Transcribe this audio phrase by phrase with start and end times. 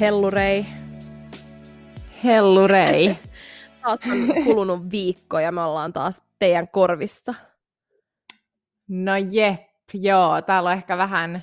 [0.00, 0.66] Hellurei.
[2.24, 3.16] Hellurei.
[3.82, 7.34] taas on kulunut viikko ja me ollaan taas teidän korvista.
[8.88, 9.60] No jep,
[9.94, 10.42] joo.
[10.42, 11.42] Täällä on ehkä vähän,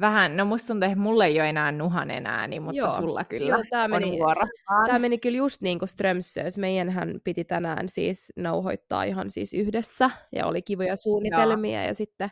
[0.00, 2.96] vähän no musta tuntuu, että mulle ei ole enää nuhan enää, niin, mutta joo.
[2.96, 4.46] sulla kyllä joo, tää meni, on vuoro.
[4.86, 6.58] Tämä meni kyllä just niin kuin Strömsös.
[6.58, 11.88] Meidänhän piti tänään siis nauhoittaa ihan siis yhdessä ja oli kivoja suunnitelmia joo.
[11.88, 12.30] ja sitten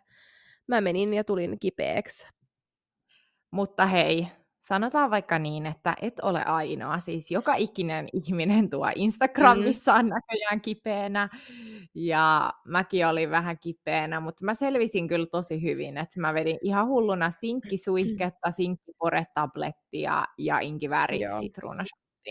[0.66, 2.26] mä menin ja tulin kipeäksi.
[3.50, 4.28] Mutta hei,
[4.64, 6.98] sanotaan vaikka niin, että et ole ainoa.
[6.98, 10.10] Siis joka ikinen ihminen tuo Instagramissaan mm.
[10.10, 11.28] näköjään kipeänä.
[11.94, 16.86] Ja mäkin olin vähän kipeänä, mutta mä selvisin kyllä tosi hyvin, että mä vedin ihan
[16.86, 21.84] hulluna sinkkisuihketta, sinkkiporetablettia ja inkivääri-sitruuna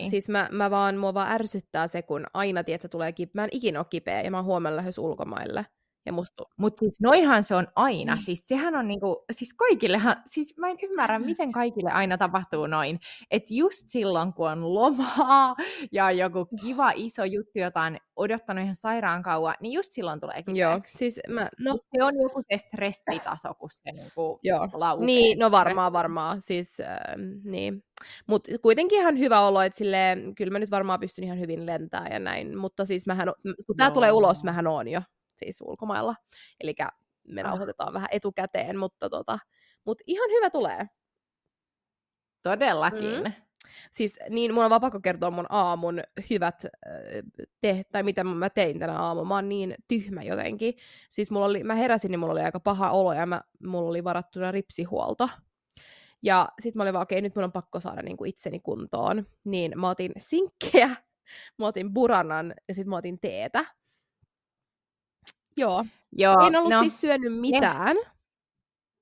[0.09, 3.41] Siis mä, mä vaan, mua vaan ärsyttää se, kun aina, tiedät, tulee kipeä.
[3.41, 5.65] Mä en ikinä ole kipeä ja mä oon huomenna lähes ulkomaille.
[6.05, 6.43] Ja musta...
[6.57, 8.15] Mutta siis noinhan se on aina.
[8.15, 8.25] Niin.
[8.25, 11.25] Siis sehän on niinku, siis kaikillehan, siis mä en ymmärrä, just.
[11.25, 12.99] miten kaikille aina tapahtuu noin.
[13.31, 15.55] Että just silloin, kun on lomaa
[15.91, 20.43] ja joku kiva iso juttu, jota on odottanut ihan sairaan kauan, niin just silloin tulee
[20.43, 20.59] kipeäksi.
[20.59, 21.79] Joo, siis mä, no...
[21.97, 24.69] Se on joku se stressitaso, kun se niinku Joo.
[24.73, 25.05] laukee.
[25.05, 26.41] Niin, no varmaan, varmaan.
[26.41, 26.97] Siis, äh,
[27.43, 27.83] niin.
[28.27, 32.11] Mutta kuitenkin ihan hyvä olo, että silleen, kyllä mä nyt varmaan pystyn ihan hyvin lentämään
[32.11, 32.57] ja näin.
[32.57, 33.27] Mutta siis mähän,
[33.65, 35.01] kun tää tulee ulos, mähän on jo
[35.37, 36.15] siis ulkomailla.
[36.59, 36.75] Eli
[37.27, 37.47] me ah.
[37.47, 39.39] nauhoitetaan vähän etukäteen, mutta tota,
[39.85, 40.85] mut ihan hyvä tulee.
[42.43, 43.23] Todellakin.
[43.23, 43.33] Mm.
[43.91, 46.65] Siis niin, mun on vaan pakko kertoa mun aamun hyvät
[47.61, 49.27] te, tai mitä mä tein tänä aamulla.
[49.27, 50.73] Mä oon niin tyhmä jotenkin.
[51.09, 54.03] Siis mulla oli, mä heräsin, niin mulla oli aika paha olo ja mä, mulla oli
[54.03, 55.29] varattuna ripsihuolto.
[56.23, 58.59] Ja sit mä olin vaan, okei, okay, nyt mun on pakko saada niin kuin itseni
[58.59, 59.27] kuntoon.
[59.43, 60.89] Niin mä otin sinkkejä,
[61.59, 63.65] mä otin buranan ja sit mä otin teetä.
[65.57, 65.85] Joo.
[66.11, 67.95] Joo en ollut no, siis syönyt mitään.
[67.95, 68.03] Ne,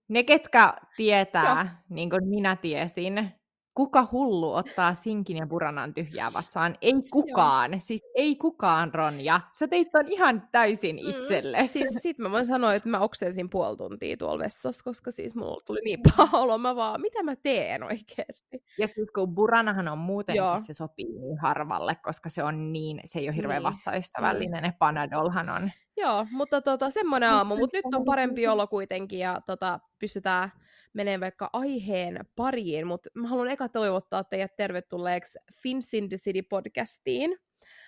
[0.07, 1.65] ne ketkä tietää, Joo.
[1.89, 3.33] niin kuin minä tiesin,
[3.81, 6.75] kuka hullu ottaa sinkin ja buranan tyhjää vatsaan?
[6.81, 7.71] Ei kukaan.
[7.71, 7.79] Joo.
[7.83, 9.41] Siis ei kukaan, Ronja.
[9.59, 11.09] Sä teit ton ihan täysin mm.
[11.09, 11.79] itsellesi.
[11.79, 15.61] Siis sit mä voin sanoa, että mä oksensin puoli tuntia tuolla vessassa, koska siis mulla
[15.65, 16.57] tuli niin paha olo.
[16.57, 18.63] Mä vaan, mitä mä teen oikeasti?
[18.77, 20.57] Ja sit kun buranahan on muutenkin, Joo.
[20.57, 23.73] se sopii niin harvalle, koska se on niin, se ei ole hirveän niin.
[23.73, 24.63] vatsaystävällinen.
[24.63, 24.65] Mm.
[24.65, 25.71] Ja Panadolhan on.
[25.97, 27.55] Joo, mutta tota, semmoinen aamu.
[27.57, 30.51] Mutta nyt on parempi olo kuitenkin ja tota, pystytään
[30.93, 36.41] menee vaikka aiheen pariin, mutta mä haluan eka toivottaa teidät tervetulleeksi Fins in the City
[36.41, 37.37] podcastiin.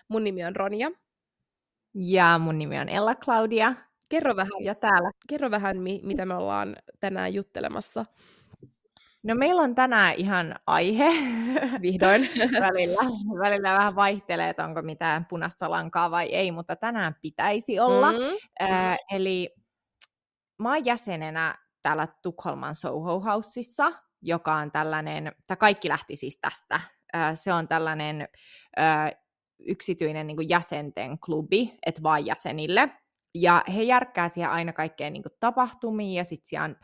[0.07, 0.91] Mun nimi on Ronja.
[1.93, 3.73] Ja mun nimi on Ella Claudia.
[4.09, 5.11] Kerro vähän, ja täällä.
[5.27, 8.05] Kerro vähän mi- mitä me ollaan tänään juttelemassa.
[9.23, 11.09] No meillä on tänään ihan aihe.
[11.81, 12.29] Vihdoin.
[12.67, 13.01] välillä,
[13.39, 18.11] välillä vähän vaihtelee, että onko mitään punaista lankaa vai ei, mutta tänään pitäisi olla.
[18.11, 18.37] Mm-hmm.
[18.61, 19.55] Äh, eli
[20.57, 26.79] mä oon jäsenenä täällä Tukholman Soho Houseissa, joka on tällainen, tai kaikki lähti siis tästä.
[27.35, 28.27] Se on tällainen
[29.67, 32.89] yksityinen niin jäsenten klubi, että vain jäsenille.
[33.35, 36.75] Ja he järkkää siihen aina kaikkeen niin tapahtumia ja sitten siellä on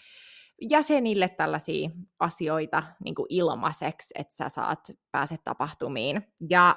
[0.70, 1.90] jäsenille tällaisia
[2.20, 4.80] asioita niin ilmaiseksi, että sä saat
[5.12, 6.28] pääse tapahtumiin.
[6.50, 6.76] Ja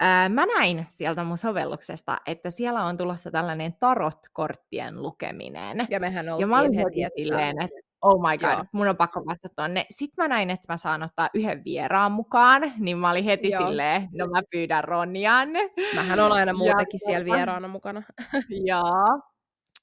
[0.00, 5.86] ää, mä näin sieltä mun sovelluksesta, että siellä on tulossa tällainen tarot-korttien lukeminen.
[5.90, 8.64] Ja mehän oltiin ja mä olin heti, heti silleen, että oh my god, Joo.
[8.72, 9.86] mun on pakko vastata tonne.
[9.90, 13.66] Sitten mä näin, että mä saan ottaa yhden vieraan mukaan, niin mä olin heti Joo.
[13.66, 15.48] silleen, no mä pyydän Ronjan.
[15.94, 18.02] Mähän on aina muutenkin ja, siellä vieraana mukana.
[18.68, 19.20] Joo.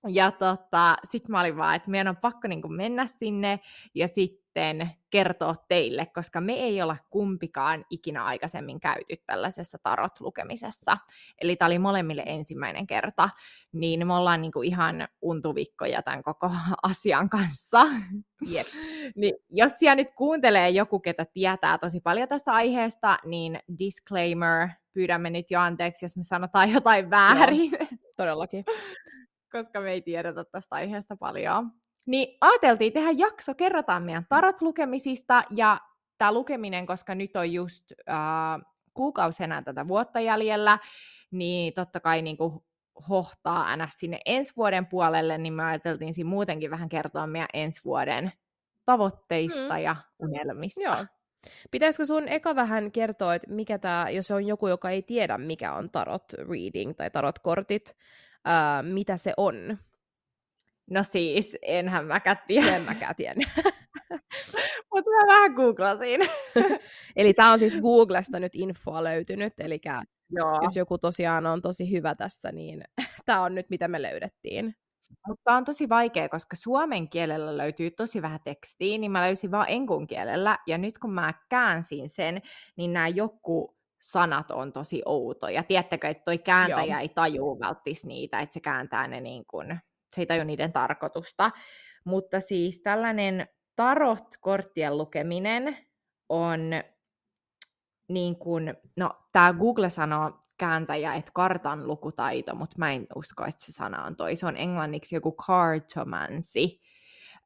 [0.07, 3.59] Ja tota, sitten mä olin vaan, että meidän on pakko niin mennä sinne
[3.95, 10.97] ja sitten kertoa teille, koska me ei olla kumpikaan ikinä aikaisemmin käyty tällaisessa tarot-lukemisessa.
[11.41, 13.29] Eli tämä oli molemmille ensimmäinen kerta,
[13.73, 16.51] niin me ollaan niin ihan untuvikkoja tämän koko
[16.83, 17.85] asian kanssa.
[18.51, 18.67] Yep.
[19.15, 25.29] niin, jos siellä nyt kuuntelee joku, ketä tietää tosi paljon tästä aiheesta, niin disclaimer, pyydämme
[25.29, 27.71] nyt jo anteeksi, jos me sanotaan jotain väärin.
[27.71, 27.87] Joo,
[28.17, 28.65] todellakin
[29.63, 31.71] koska me ei tiedetä tästä aiheesta paljon.
[32.05, 35.81] Niin ajateltiin tehdä jakso, kerrotaan meidän tarot-lukemisista, ja
[36.17, 38.15] tämä lukeminen, koska nyt on just äh,
[38.93, 40.79] kuukausi enää tätä vuotta jäljellä,
[41.31, 42.59] niin totta kai niin kuin
[43.09, 47.81] hohtaa aina sinne ensi vuoden puolelle, niin me ajateltiin siinä muutenkin vähän kertoa meidän ensi
[47.85, 48.31] vuoden
[48.85, 49.79] tavoitteista mm.
[49.83, 50.81] ja unelmista.
[50.81, 51.05] Joo.
[51.71, 55.73] Pitäisikö sun eka vähän kertoa, että mikä tämä, jos on joku, joka ei tiedä, mikä
[55.73, 57.95] on tarot reading tai tarot kortit,
[58.47, 59.77] uh, mitä se on?
[60.89, 62.75] No siis, enhän mäkään tiedä.
[62.75, 63.35] En mäkään tiedä.
[64.93, 66.21] Mutta mä vähän googlasin.
[67.15, 69.81] eli tämä on siis Googlesta nyt infoa löytynyt, eli
[70.63, 72.83] jos joku tosiaan on tosi hyvä tässä, niin
[73.25, 74.75] tämä on nyt mitä me löydettiin.
[75.27, 79.69] mutta on tosi vaikea, koska suomen kielellä löytyy tosi vähän tekstiä, niin mä löysin vaan
[79.69, 82.41] enkun kielellä, ja nyt kun mä käänsin sen,
[82.77, 83.74] niin nämä joku
[84.05, 85.63] sanat on tosi outoja.
[85.63, 86.99] Tiedättekö, että toi kääntäjä Joo.
[86.99, 89.79] ei tajuu välttis niitä, että se kääntää ne niin kuin,
[90.15, 91.51] se ei taju niiden tarkoitusta.
[92.03, 95.77] Mutta siis tällainen tarot-korttien lukeminen
[96.29, 96.59] on
[98.07, 103.63] niin kuin, no tämä Google sanoo kääntäjä, että kartan lukutaito, mutta mä en usko, että
[103.63, 104.35] se sana on toi.
[104.35, 106.79] Se on englanniksi joku cartomancy,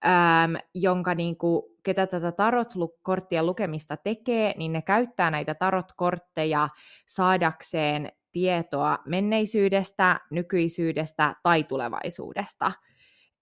[0.05, 6.69] ähm, jonka niin kuin, ketä tätä tarot-korttien lukemista tekee, niin ne käyttää näitä tarot-kortteja
[7.07, 12.71] saadakseen tietoa menneisyydestä, nykyisyydestä tai tulevaisuudesta.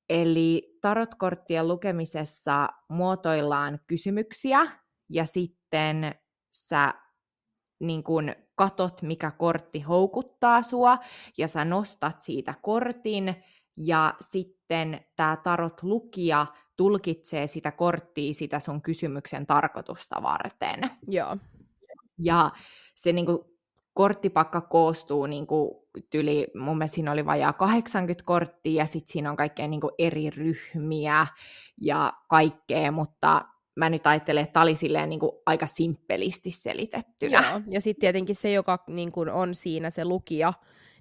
[0.09, 4.60] Eli tarotkorttien lukemisessa muotoillaan kysymyksiä
[5.10, 6.15] ja sitten
[6.51, 6.94] sä
[7.80, 10.98] niin kun katot, mikä kortti houkuttaa sua,
[11.38, 13.44] ja sä nostat siitä kortin,
[13.77, 14.56] ja sitten
[15.15, 20.79] tämä tarot lukija tulkitsee sitä korttia sitä sun kysymyksen tarkoitusta varten.
[21.07, 21.37] Joo.
[22.19, 22.51] Ja
[22.95, 23.39] se niin kuin,
[23.93, 25.71] korttipakka koostuu niin kuin,
[26.09, 29.93] tyli, mun mielestä siinä oli vajaa 80 korttia, ja sitten siinä on kaikkea niin kuin,
[29.99, 31.27] eri ryhmiä
[31.81, 37.49] ja kaikkea, mutta mä nyt ajattelen, että tämä oli silleen niin kuin aika simppelisti selitettynä.
[37.51, 40.53] Joo, ja sitten tietenkin se, joka niin kuin on siinä se lukija,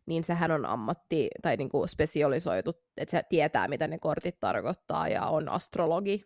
[0.06, 5.08] niin sehän on ammatti tai niin kuin spesialisoitu, että se tietää, mitä ne kortit tarkoittaa
[5.08, 6.24] ja on astrologi.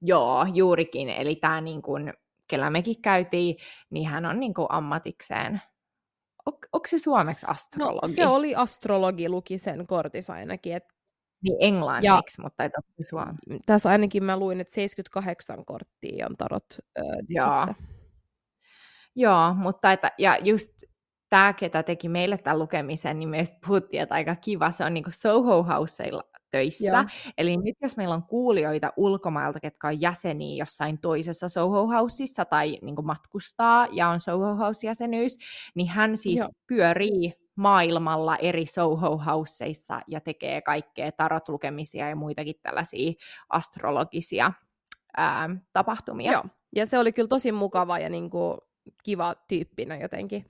[0.00, 1.08] Joo, juurikin.
[1.08, 2.12] Eli tämä, niin kuin,
[2.48, 3.56] kellä mekin käytiin,
[3.90, 5.62] niin hän on niin kuin ammatikseen.
[6.46, 7.98] On, onko se suomeksi astrologi?
[8.02, 10.76] No, se oli astrologi, luki sen kortissa ainakin.
[10.76, 10.84] Et...
[11.42, 12.70] Niin englanniksi, ja, mutta ei
[13.08, 13.60] suomeksi.
[13.66, 16.64] Tässä ainakin mä luin, että 78 korttia on tarot
[16.98, 17.66] äh, Joo.
[19.14, 20.72] Joo, mutta että, ja just
[21.32, 25.04] tämä, ketä teki meille tämän lukemisen, niin myös puhuttiin, että aika kiva, se on niin
[25.04, 26.86] kuin Soho Houseilla töissä.
[26.86, 27.04] Joo.
[27.38, 32.78] Eli nyt jos meillä on kuulijoita ulkomailta, ketkä on jäseniä jossain toisessa Soho Houseissa tai
[32.82, 35.38] niin kuin matkustaa ja on Soho House-jäsenyys,
[35.74, 36.48] niin hän siis Joo.
[36.66, 43.12] pyörii maailmalla eri Soho Houseissa ja tekee kaikkea tarotlukemisia ja muitakin tällaisia
[43.48, 44.52] astrologisia
[45.16, 46.32] ää, tapahtumia.
[46.32, 46.44] Joo,
[46.76, 48.58] ja se oli kyllä tosi mukava ja niin kuin
[49.02, 50.46] kiva tyyppinä jotenkin.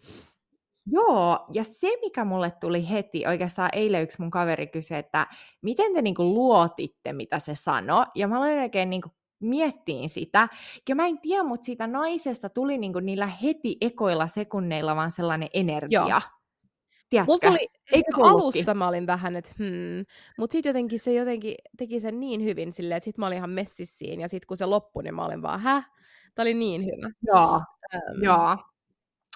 [0.87, 5.27] Joo, ja se mikä mulle tuli heti, oikeastaan eilen yksi mun kaveri kysyi, että
[5.63, 9.09] miten te niinku luotitte, mitä se sanoi, ja mä aloin oikein niinku
[9.41, 10.49] miettiin sitä,
[10.89, 15.49] ja mä en tiedä, mutta siitä naisesta tuli niinku niillä heti ekoilla sekunneilla vaan sellainen
[15.55, 16.01] energia.
[16.01, 17.25] Joo.
[17.27, 20.05] Mulla tuli, Eikö alussa mä olin vähän, että hmm,
[20.39, 23.51] mutta sitten jotenkin se jotenkin teki sen niin hyvin silleen, että sit mä olin ihan
[23.51, 25.91] messissiin, ja sitten kun se loppui, niin mä olin vaan, häh?
[26.35, 27.11] Tämä oli niin hyvä.
[27.23, 27.61] Joo,
[27.95, 28.57] ähm, joo.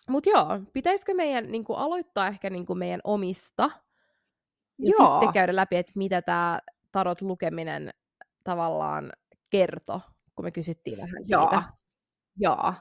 [0.09, 3.71] Mutta joo, pitäisikö meidän niin kuin, aloittaa ehkä niin kuin, meidän omista
[4.79, 5.13] ja joo.
[5.13, 6.61] sitten käydä läpi, että mitä tämä
[6.93, 7.91] tarot lukeminen
[8.45, 9.13] tavallaan
[9.51, 10.01] kertoo,
[10.35, 11.35] kun me kysyttiin vähän siitä.
[11.45, 11.63] Joo,
[12.37, 12.75] joo.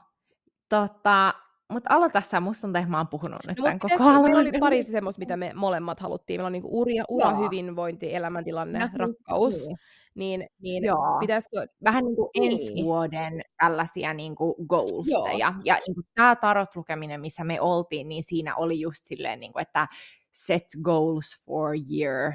[0.68, 1.34] Tota,
[1.72, 4.22] mutta aloita sä, musta tuntuu, että mä oon puhunut nyt no, tämän koko ajan.
[4.22, 6.38] Meillä oli pari semmoista, mitä me molemmat haluttiin.
[6.38, 9.54] Meillä on niinku ura, ura hyvinvointi, elämäntilanne, ja, rakkaus.
[9.54, 9.78] Niin,
[10.14, 11.18] niin, niin Joo.
[11.20, 11.66] pitäisikö...
[11.84, 12.52] Vähän niin kuin niin.
[12.52, 15.48] ensi vuoden tällaisia niin kuin goalseja.
[15.48, 15.60] Joo.
[15.64, 19.62] Ja niin kuin tämä tarot-lukeminen, missä me oltiin, niin siinä oli just silleen, niin kuin,
[19.62, 19.88] että
[20.32, 22.32] set goals for year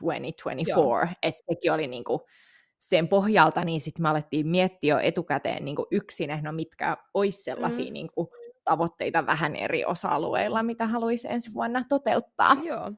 [0.00, 1.14] 2024.
[1.22, 2.20] Että sekin oli niin kuin,
[2.78, 7.42] sen pohjalta, niin sitten me alettiin miettiä jo etukäteen niin kuin yksin, no mitkä olisi
[7.42, 7.92] sellaisia mm.
[7.92, 8.28] niin kuin,
[8.68, 12.56] tavoitteita vähän eri osa-alueilla, mitä haluaisi ensi vuonna toteuttaa.
[12.64, 12.92] Joo.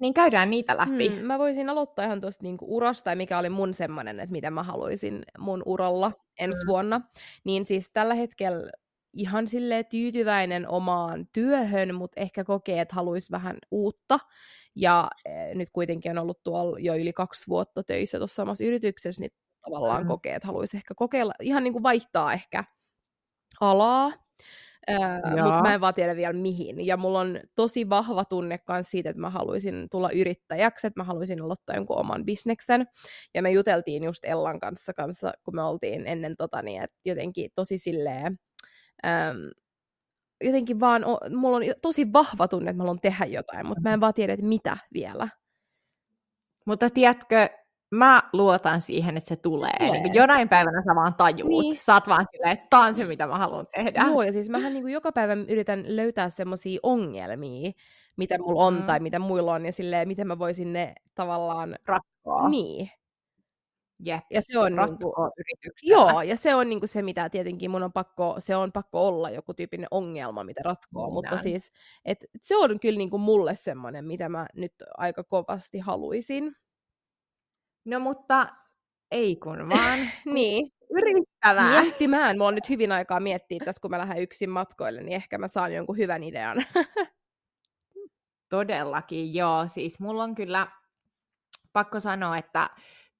[0.00, 1.08] Niin käydään niitä läpi.
[1.08, 4.50] Hmm, mä voisin aloittaa ihan tuosta niinku urasta, ja mikä oli mun semmoinen, että mitä
[4.50, 6.70] mä haluaisin mun uralla ensi hmm.
[6.70, 7.00] vuonna.
[7.44, 8.70] Niin siis tällä hetkellä
[9.12, 14.18] ihan sille tyytyväinen omaan työhön, mutta ehkä kokee, että haluaisi vähän uutta.
[14.74, 19.20] Ja e, nyt kuitenkin on ollut tuolla jo yli kaksi vuotta töissä tuossa samassa yrityksessä,
[19.20, 19.32] niin
[19.64, 20.08] tavallaan mm.
[20.08, 22.64] kokee, että haluaisi ehkä kokeilla, ihan niin kuin vaihtaa ehkä
[23.60, 24.12] alaa.
[24.90, 26.86] Öö, mutta mä en vaan tiedä vielä mihin.
[26.86, 31.04] Ja mulla on tosi vahva tunne myös siitä, että mä haluaisin tulla yrittäjäksi, että mä
[31.04, 32.86] haluaisin aloittaa jonkun oman bisneksen.
[33.34, 37.50] Ja me juteltiin just Ellan kanssa, kanssa kun me oltiin ennen tota, niin että jotenkin
[37.54, 38.38] tosi silleen,
[39.06, 39.34] öö,
[40.44, 41.04] jotenkin vaan,
[41.36, 44.32] mulla on tosi vahva tunne, että mä haluan tehdä jotain, mutta mä en vaan tiedä,
[44.32, 45.28] että mitä vielä.
[46.66, 47.48] Mutta tiedätkö,
[47.96, 49.70] mä luotan siihen, että se tulee.
[49.78, 50.02] tulee.
[50.02, 51.62] Niin jonain päivänä sä vaan tajuut.
[51.62, 51.78] Niin.
[51.80, 54.04] Sä oot vaan silleen, että tää on se, mitä mä haluan tehdä.
[54.06, 57.72] Joo, ja siis mähän niin kuin joka päivä yritän löytää semmoisia ongelmia,
[58.16, 58.82] mitä mulla on mm.
[58.82, 61.76] tai mitä muilla on, ja silleen, miten mä voisin ne tavallaan...
[61.86, 62.48] Ratkoa.
[62.48, 62.90] Niin.
[64.04, 64.24] Jep.
[64.30, 65.14] Ja se on niinku,
[65.82, 69.30] Joo, ja se on niinku se, mitä tietenkin mun on pakko, se on pakko olla
[69.30, 71.14] joku tyyppinen ongelma, mitä ratkoo, Minä.
[71.14, 71.72] mutta siis,
[72.04, 76.56] et, se on kyllä niinku mulle semmoinen, mitä mä nyt aika kovasti haluaisin.
[77.86, 78.48] No mutta
[79.10, 79.98] ei kun vaan.
[80.34, 80.68] niin.
[80.90, 81.82] Yrittävää.
[81.82, 82.36] Miettimään.
[82.36, 85.48] Mulla on nyt hyvin aikaa miettiä tässä, kun mä lähden yksin matkoille, niin ehkä mä
[85.48, 86.56] saan jonkun hyvän idean.
[88.48, 89.66] Todellakin, joo.
[89.68, 90.68] Siis mulla on kyllä
[91.72, 92.70] pakko sanoa, että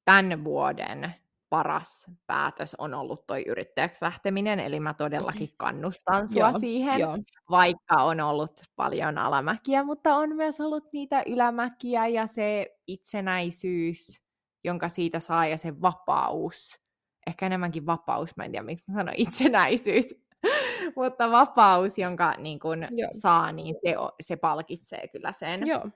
[0.05, 1.15] tämän vuoden
[1.51, 7.19] paras päätös on ollut toi yrittäjäksi lähteminen, eli mä todellakin kannustan sua joo, siihen, joo.
[7.51, 14.26] vaikka on ollut paljon alamäkiä, mutta on myös ollut niitä ylämäkiä ja se itsenäisyys,
[14.67, 16.81] jonka siitä saa ja se vapaus,
[17.27, 20.15] ehkä enemmänkin vapaus, mä en tiedä miksi mä sanon itsenäisyys,
[20.97, 22.87] mutta vapaus, jonka niin kun
[23.19, 25.67] saa, niin se, se palkitsee kyllä sen.
[25.67, 25.89] Joo.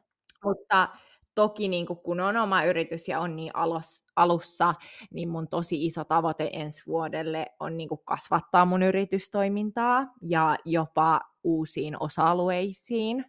[0.44, 0.88] Mutta
[1.34, 4.74] toki niin kun on oma yritys ja on niin alus, alussa,
[5.10, 12.02] niin mun tosi iso tavoite ensi vuodelle on niin kasvattaa mun yritystoimintaa ja jopa uusiin
[12.02, 13.24] osa-alueisiin.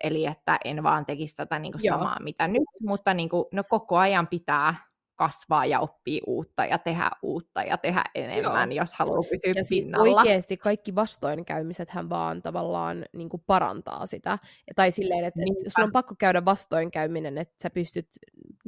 [0.00, 3.96] Eli että en vaan tekisi tätä niin samaa mitä nyt, mutta niin kuin, no koko
[3.96, 8.82] ajan pitää kasvaa ja oppii uutta ja tehdä uutta ja tehdä enemmän, Joo.
[8.82, 10.20] jos haluaa pysyä ja siis pinnalla.
[10.20, 14.38] oikeasti kaikki vastoinkäymiset hän vaan tavallaan niin kuin parantaa sitä.
[14.76, 18.08] Tai silleen, että, että sulla on pakko käydä vastoinkäyminen, että sä pystyt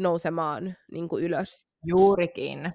[0.03, 1.71] nousemaan niin kuin ylös.
[1.85, 2.73] Juurikin.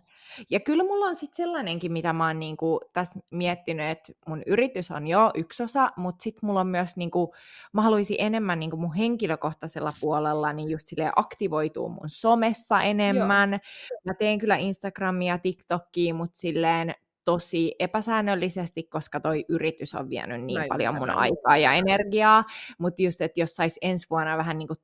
[0.50, 4.92] Ja kyllä mulla on sitten sellainenkin, mitä mä oon niinku tässä miettinyt, että mun yritys
[4.92, 7.34] on jo yksi osa, mutta sitten mulla on myös, niinku,
[7.74, 13.52] mä haluaisin enemmän niinku mun henkilökohtaisella puolella niin just silleen aktivoituu mun somessa enemmän.
[13.52, 14.00] Joo.
[14.06, 20.58] Mä teen kyllä Instagramia TikTokia, mutta silleen tosi epäsäännöllisesti, koska toi yritys on vienyt niin
[20.58, 22.44] Näin paljon mun aikaa ja energiaa,
[22.78, 24.78] mutta just, että jos sais ensi vuonna vähän niin kuin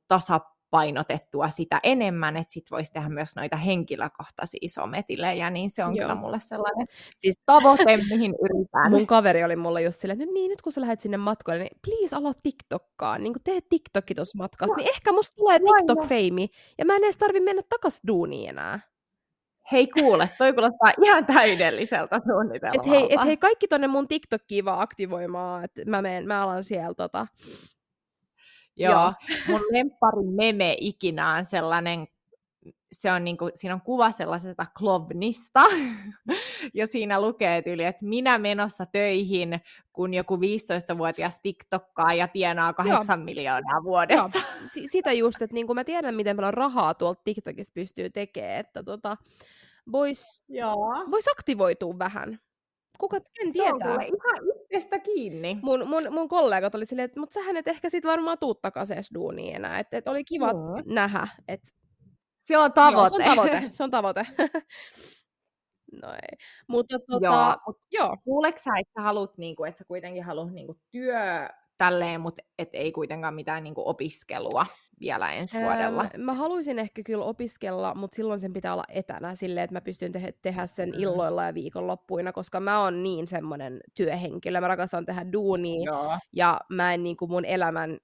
[0.72, 6.04] painotettua sitä enemmän, että sit voisi tehdä myös noita henkilökohtaisia sometilejä, niin se on Joo.
[6.04, 6.86] kyllä mulle sellainen
[7.20, 8.90] siis tavoite, mihin yritän.
[8.90, 11.62] Mun kaveri oli mulle just silleen, että nyt, niin, nyt kun sä lähdet sinne matkoille,
[11.62, 14.76] niin please aloa TikTokkaan, niin kun teet TikTokki tuossa matkassa, no.
[14.76, 16.48] niin ehkä musta tulee TikTok-feimi,
[16.78, 18.80] ja mä en edes tarvi mennä takas duuniin enää.
[19.72, 22.90] Hei kuule, toi kuulostaa ihan täydelliseltä suunnitelmalta.
[22.90, 26.64] Et hei, et hei kaikki tonne mun TikTokkiin vaan aktivoimaan, että mä, meen, mä alan
[26.64, 27.26] siellä tota,
[28.76, 29.12] Joo, Joo.
[29.48, 32.06] mun lemppari meme ikinä on sellainen,
[32.92, 35.62] se on niinku, siinä on kuva sellaisesta klovnista,
[36.74, 39.60] ja siinä lukee tyyli, että minä menossa töihin,
[39.92, 43.24] kun joku 15-vuotias TikTokkaa ja tienaa 8 Joo.
[43.24, 44.38] miljoonaa vuodessa.
[44.38, 44.68] Joo.
[44.68, 48.82] S- sitä just, että niinku mä tiedän, miten paljon rahaa tuolta TikTokista pystyy tekemään, että
[48.82, 49.16] tota,
[49.92, 50.42] voisi
[51.10, 52.40] vois aktivoitua vähän
[53.02, 53.78] kuka en tietää.
[53.78, 55.58] Se on ihan itsestä kiinni.
[55.62, 58.96] Mun, mun, mun kollegat oli silleen, että mut sähän et ehkä sit varmaan tuu takaisin
[59.14, 59.78] duuniin enää.
[59.78, 60.94] Että et oli kiva mm.
[60.94, 61.28] nähdä.
[61.48, 61.60] Et...
[62.42, 63.24] Se on tavoite.
[63.24, 63.68] Joo, se on tavoite.
[63.76, 64.26] Se on tavoite.
[66.02, 66.38] no ei.
[66.68, 67.56] Mutta tota, joo.
[67.66, 68.16] Mut joo.
[68.24, 72.70] Kuuleeko sä, että sä haluat, niinku, että sä kuitenkin haluat niinku, työ tälleen, mutta et
[72.72, 74.66] ei kuitenkaan mitään niinku, opiskelua?
[75.02, 76.02] Vielä ensi vuodella?
[76.02, 79.80] Ähm, mä haluaisin ehkä kyllä opiskella, mutta silloin sen pitää olla etänä silleen, että mä
[79.80, 81.00] pystyn te- tehdä sen mm.
[81.00, 84.60] illoilla ja viikonloppuina, koska mä oon niin semmoinen työhenkilö.
[84.60, 86.18] Mä rakastan tehdä duunia Joo.
[86.32, 87.98] ja mä en niin kuin mun elämän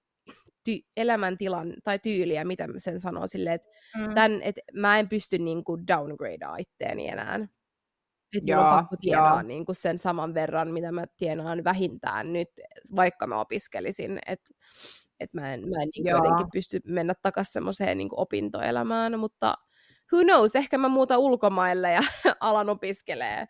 [0.68, 4.14] ty- elämäntilan tai tyyliä, mitä mä sen sanoo silleen, että mm.
[4.14, 7.48] tän, et mä en pysty niin kuin downgradea itteeni enää.
[8.36, 12.48] Että joo, on pakko tienaa niin kuin sen saman verran, mitä mä tienaan vähintään nyt,
[12.96, 14.18] vaikka mä opiskelisin.
[14.26, 14.54] Että
[15.20, 19.54] että mä en, mä en niin jotenkin pysty mennä takaisin semmoiseen niin opintoelämään, mutta
[20.12, 22.00] who knows, ehkä mä muuta ulkomaille ja
[22.40, 23.46] alan opiskelee.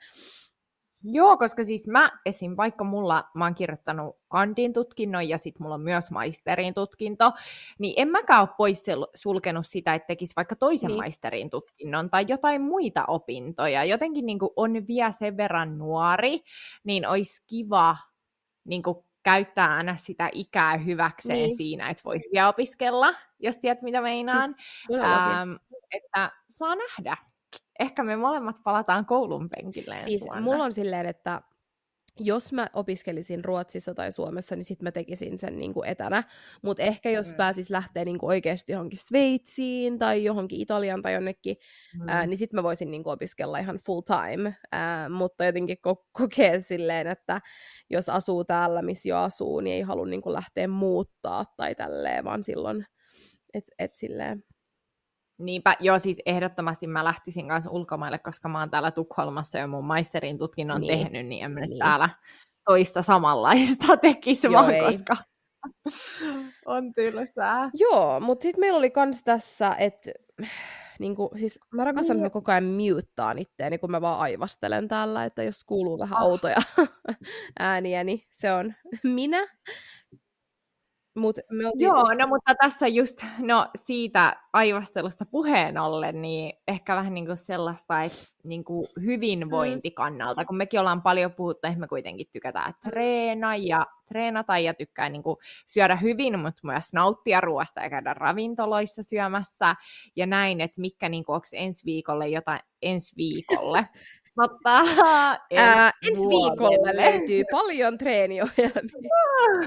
[1.05, 2.55] Joo, koska siis mä esim.
[2.57, 7.33] vaikka mulla, mä oon kirjoittanut kandin tutkinnon ja sitten mulla on myös maisterin tutkinto,
[7.79, 10.97] niin en mäkään ole pois sulkenut sitä, että tekisi vaikka toisen niin.
[10.97, 13.85] maisterin tutkinnon tai jotain muita opintoja.
[13.85, 16.41] Jotenkin niin on vielä sen verran nuori,
[16.85, 17.97] niin olisi kiva
[18.65, 18.83] niin
[19.29, 21.57] käyttää aina sitä ikää hyväkseen niin.
[21.57, 24.55] siinä, että voisi vielä opiskella, jos tiedät mitä meinaan.
[24.59, 25.53] Siis, ähm,
[25.91, 27.17] että saa nähdä.
[27.79, 30.41] Ehkä me molemmat palataan koulun penkilleen Siis suonna.
[30.41, 31.43] mulla on silleen, että
[32.21, 36.23] jos mä opiskelisin Ruotsissa tai Suomessa, niin sitten mä tekisin sen niin kuin etänä.
[36.63, 37.37] Mutta ehkä jos mm.
[37.37, 41.57] pääsis lähteä niin kuin oikeasti johonkin Sveitsiin tai johonkin Italian tai jonnekin,
[42.01, 42.09] mm.
[42.09, 44.55] ää, niin sitten mä voisin niin kuin opiskella ihan full time.
[44.73, 47.41] Ää, mutta jotenkin ko- kokee silleen, että
[47.91, 52.25] jos asuu täällä, missä jo asuu, niin ei halua niin kuin lähteä muuttaa tai tälleen,
[52.25, 52.87] vaan silloin,
[53.55, 54.45] että et silleen
[55.39, 59.85] Niinpä, joo siis ehdottomasti mä lähtisin kanssa ulkomaille, koska mä oon täällä Tukholmassa jo mun
[59.85, 60.99] maisterin tutkinnon niin.
[60.99, 61.79] tehnyt, niin en mä niin.
[61.79, 62.11] täällä
[62.65, 64.81] toista samanlaista tekisi vaan, ei.
[64.81, 65.17] koska
[66.67, 67.71] on tylsää.
[67.75, 70.11] Joo, mutta sitten meillä oli kans tässä, että
[70.99, 72.27] niin kuin, siis mä rakastan, niin.
[72.27, 76.23] että mä koko ajan muuttaan itteeni, kun mä vaan aivastelen täällä, että jos kuuluu vähän
[76.23, 76.31] oh.
[76.31, 76.57] outoja
[77.59, 79.49] ääniä, niin se on minä.
[81.19, 81.87] Mut me oltiin...
[81.87, 87.37] Joo, no mutta tässä just no, siitä aivastelusta puheen ollen, niin ehkä vähän niin kuin
[87.37, 90.47] sellaista, että niin kuin hyvinvointikannalta, mm.
[90.47, 95.23] kun mekin ollaan paljon puhuttu, että me kuitenkin tykätään treena ja treenata ja tykkää niin
[95.23, 99.77] kuin syödä hyvin, mutta myös nauttia ruoasta ja käydä ravintoloissa syömässä
[100.17, 103.89] ja näin, että mikä niin kuin, onko ensi viikolle jotain ensi viikolle.
[104.41, 104.79] Mutta
[105.51, 109.15] ensi, ensi viikolle löytyy paljon treeniohjelmia.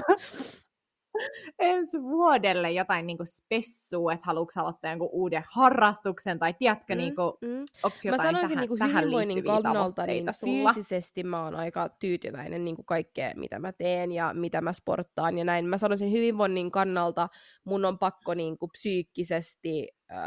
[1.58, 7.16] ensi vuodelle jotain niin spessua, että haluatko aloittaa jonkun uuden harrastuksen, tai tiedätkö, mm, niin
[7.16, 7.64] kuin, mm.
[7.82, 10.72] onko jotain mä sanoisin, tähän, niin tähän hyvinvoinnin kannalta, niin sulla?
[10.72, 15.44] fyysisesti mä oon aika tyytyväinen niin kaikkea, mitä mä teen ja mitä mä sporttaan ja
[15.44, 15.66] näin.
[15.66, 17.28] Mä sanoisin hyvinvoinnin kannalta
[17.64, 20.18] mun on pakko niin kuin psyykkisesti äh,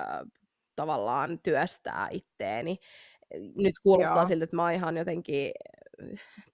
[0.75, 2.77] tavallaan työstää itteeni.
[3.56, 4.25] Nyt kuulostaa Joo.
[4.25, 5.51] siltä, että mä oon ihan jotenkin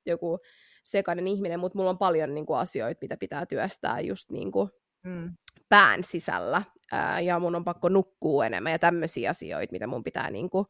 [0.06, 0.40] joku
[0.84, 4.70] sekainen ihminen, mutta mulla on paljon niin kuin, asioita, mitä pitää työstää just niin kuin,
[5.04, 5.34] mm.
[5.70, 6.64] pään sisällä.
[6.92, 10.66] Ää, ja mun on pakko nukkua enemmän ja tämmöisiä asioita, mitä mun pitää niin kuin,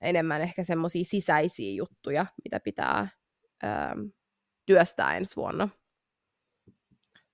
[0.00, 3.08] enemmän ehkä semmoisia sisäisiä juttuja, mitä pitää
[3.62, 3.96] ää,
[4.66, 5.68] työstää ensi vuonna.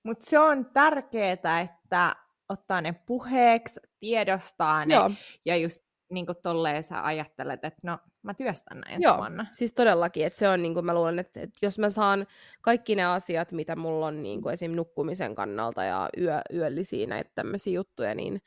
[0.03, 2.15] Mutta se on tärkeää, että
[2.49, 5.11] ottaa ne puheeksi, tiedostaa ne Joo.
[5.45, 5.82] ja just
[6.13, 9.45] niin kuin tolleen sä ajattelet, että no mä työstän näin Joo, vuonna.
[9.53, 12.27] siis todellakin, että se on niin kuin mä luulen, että, että jos mä saan
[12.61, 14.71] kaikki ne asiat, mitä mulla on niin kuin esim.
[14.71, 18.41] nukkumisen kannalta ja yö, yöllisiä näitä tämmöisiä juttuja, niin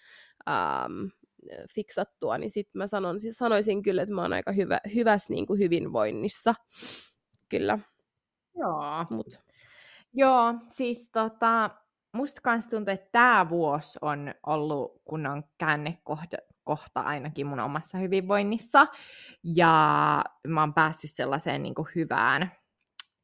[0.48, 1.06] ähm,
[1.74, 5.46] fiksattua, niin sitten mä sanon, siis sanoisin kyllä, että mä oon aika hyvä, hyvässä niin
[5.46, 6.54] kuin hyvinvoinnissa.
[7.48, 7.78] Kyllä.
[8.54, 9.06] Joo.
[9.10, 9.42] Mut.
[10.12, 11.70] Joo, siis tota,
[12.12, 18.86] musta kans tuntuu, että tämä vuosi on ollut kunnon käännekohta kohta ainakin mun omassa hyvinvoinnissa.
[19.56, 22.52] Ja mä oon päässyt sellaiseen niin kuin hyvään,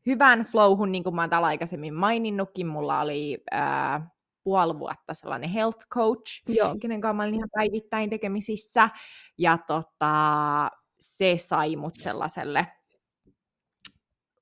[0.07, 2.67] hyvään flowhun, niin kuin mä oon täällä aikaisemmin maininnutkin.
[2.67, 4.11] Mulla oli ää,
[4.45, 6.76] puoli vuotta sellainen health coach, Joo.
[6.81, 8.89] kenen kanssa mä olin ihan päivittäin tekemisissä.
[9.39, 12.67] Ja tota, se sai mut sellaiselle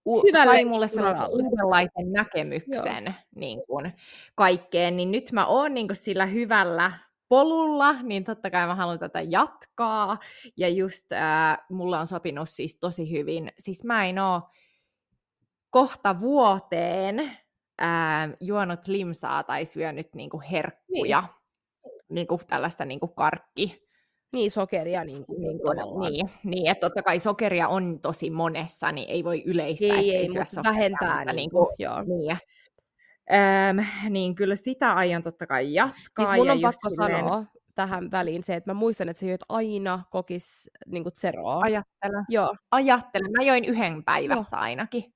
[0.07, 3.93] Hyvälle sai mulle sellaisen uudenlaisen näkemyksen niin kuin,
[4.35, 6.93] kaikkeen, niin nyt mä oon niin kuin, sillä hyvällä
[7.31, 10.19] polulla, niin totta kai mä haluan tätä jatkaa.
[10.57, 13.53] Ja just äh, mulla on sopinut siis tosi hyvin.
[13.59, 14.43] Siis mä en oo
[15.71, 17.21] kohta vuoteen
[17.83, 21.21] äh, juonut limsaa tai syönyt niinku herkkuja.
[21.21, 22.01] Niin.
[22.09, 23.91] Niinku tällaista niinku karkki.
[24.33, 28.93] Niin, sokeria niin kuin, niin, kuin, niin, niin, että totta kai sokeria on tosi monessa,
[28.93, 31.25] niin ei voi yleistää, ei, ei, syö sokeria, vähentää.
[31.25, 32.03] Niin, niin kuin, joo.
[32.03, 32.39] Niin,
[33.31, 36.27] Öm, niin kyllä sitä aion totta kai jatkaa.
[36.27, 37.13] Siis mun on pakko silleen...
[37.13, 41.61] sanoa tähän väliin se, että mä muistan, että sä joit aina kokis niin kuin zeroa.
[41.63, 42.25] Ajattelen.
[42.29, 42.57] Joo.
[42.71, 43.31] Ajattelen.
[43.39, 44.63] Mä join yhden päivässä Joo.
[44.63, 45.15] ainakin.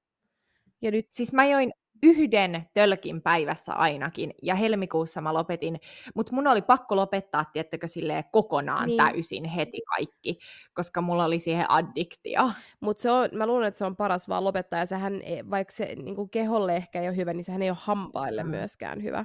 [0.83, 1.73] Ja nyt siis mä join
[2.05, 5.81] yhden tölkin päivässä ainakin, ja helmikuussa mä lopetin,
[6.15, 8.97] mutta mun oli pakko lopettaa, tiettäkö, silleen kokonaan niin.
[8.97, 10.39] täysin heti kaikki,
[10.75, 12.51] koska mulla oli siihen addiktio.
[12.81, 15.95] Mutta se on, mä luulen, että se on paras vaan lopettaa, ja sehän, vaikka se
[16.03, 18.51] niin keholle ehkä ei ole hyvä, niin sehän ei ole hampaille mm.
[18.51, 19.25] myöskään hyvä.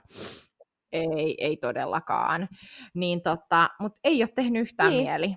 [0.91, 2.47] Ei, ei todellakaan.
[2.93, 5.03] Niin tota, mutta ei ole tehnyt yhtään niin.
[5.03, 5.35] mieli.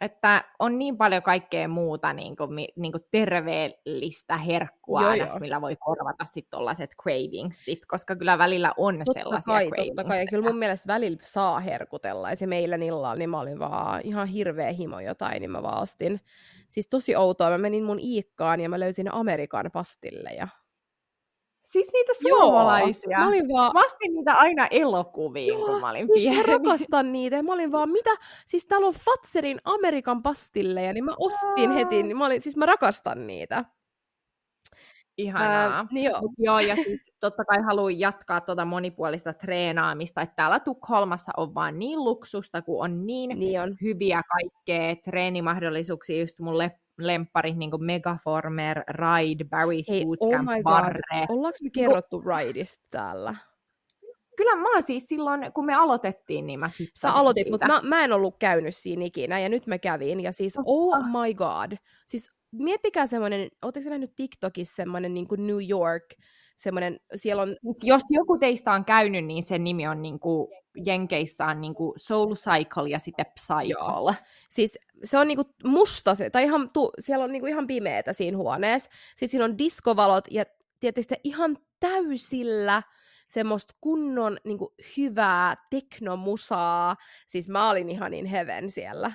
[0.00, 5.38] Että on niin paljon kaikkea muuta niin kuin, niin kuin terveellistä herkkua, joo, joo.
[5.40, 10.20] millä voi korvata sitten tuollaiset cravingsit, koska kyllä välillä on totta sellaisia kai, Totta kai,
[10.20, 14.00] ja kyllä mun mielestä välillä saa herkutella, ja se meillä illalla, niin mä olin vaan
[14.04, 16.20] ihan hirveä himo jotain, niin mä vaan ostin.
[16.68, 20.48] Siis tosi outoa, mä menin mun Iikkaan ja mä löysin Amerikan pastilleja.
[21.68, 23.10] Siis niitä suomalaisia.
[23.10, 23.72] Joo, mä, olin vaan...
[23.74, 26.36] mä astin niitä aina elokuviin, Joo, kun mä olin siis pieni.
[26.36, 27.42] Mä rakastan niitä.
[27.42, 28.10] Mä olin vaan, mitä?
[28.46, 32.02] Siis täällä on Fatserin Amerikan pastilleja, niin mä ostin heti.
[32.02, 33.64] Niin mä olin, siis mä rakastan niitä.
[35.16, 35.76] Ihanaa.
[35.76, 36.20] Ää, niin joo.
[36.38, 41.78] joo, ja siis totta kai haluan jatkaa tuota monipuolista treenaamista, että täällä Tukholmassa on vaan
[41.78, 43.76] niin luksusta, kun on niin, niin on.
[43.82, 46.58] hyviä kaikkea treenimahdollisuuksia, just mun
[46.98, 51.26] lempparit, niin kuin Megaformer, Ride, Barry's Hei, Bootcamp, oh Barre.
[51.28, 53.34] Ollaanko me kerrottu Rideista täällä?
[54.36, 58.12] Kyllä mä siis silloin, kun me aloitettiin, niin mä Sä aloitit, mutta mä, mä en
[58.12, 61.72] ollut käynyt siinä ikinä, ja nyt mä kävin, ja siis oh my god.
[62.06, 66.04] Siis miettikää semmoinen, ootteko nähnyt TikTokissa semmoinen niin New York,
[66.58, 67.56] semmoinen, siellä on...
[67.82, 70.48] Jos joku teistä on käynyt, niin sen nimi on niin kuin,
[70.86, 73.64] Jenkeissä on niin kuin Soul Cycle ja sitten Psycle.
[73.64, 74.14] Joo.
[74.50, 78.36] Siis se on niinku musta, se, tai ihan, tu, siellä on niinku ihan pimeätä siinä
[78.36, 78.90] huoneessa.
[79.10, 80.44] Sitten siinä on diskovalot ja
[80.80, 82.82] tietysti ihan täysillä
[83.28, 86.96] semmoista kunnon niin kuin, hyvää teknomusaa.
[87.26, 89.12] Siis mä olin ihan niin heaven siellä.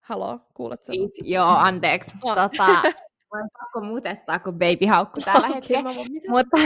[0.00, 0.84] Halo, kuuletko?
[0.86, 2.10] Siis, joo, anteeksi.
[2.20, 2.82] Tota,
[3.34, 5.90] mä en pakko mutettaa, kun baby haukku tällä okay, hetkellä.
[6.28, 6.56] mutta,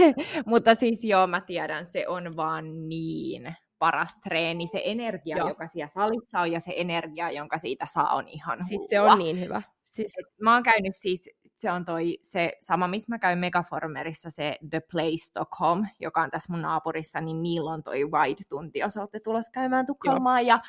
[0.52, 4.66] mutta siis joo, mä tiedän, se on vaan niin paras treeni.
[4.66, 5.48] Se energia, joo.
[5.48, 9.18] joka siellä salissa on, ja se energia, jonka siitä saa, on ihan Siis se on
[9.18, 9.62] niin hyvä.
[9.82, 10.12] Siis...
[10.40, 14.80] mä oon käynyt siis, se on toi se sama, missä mä käyn Megaformerissa, se The
[14.92, 19.52] Play Stockholm, joka on tässä mun naapurissa, niin niillä on toi Ride-tunti, jos olette tulossa
[19.52, 20.60] käymään Tukholmaan, ja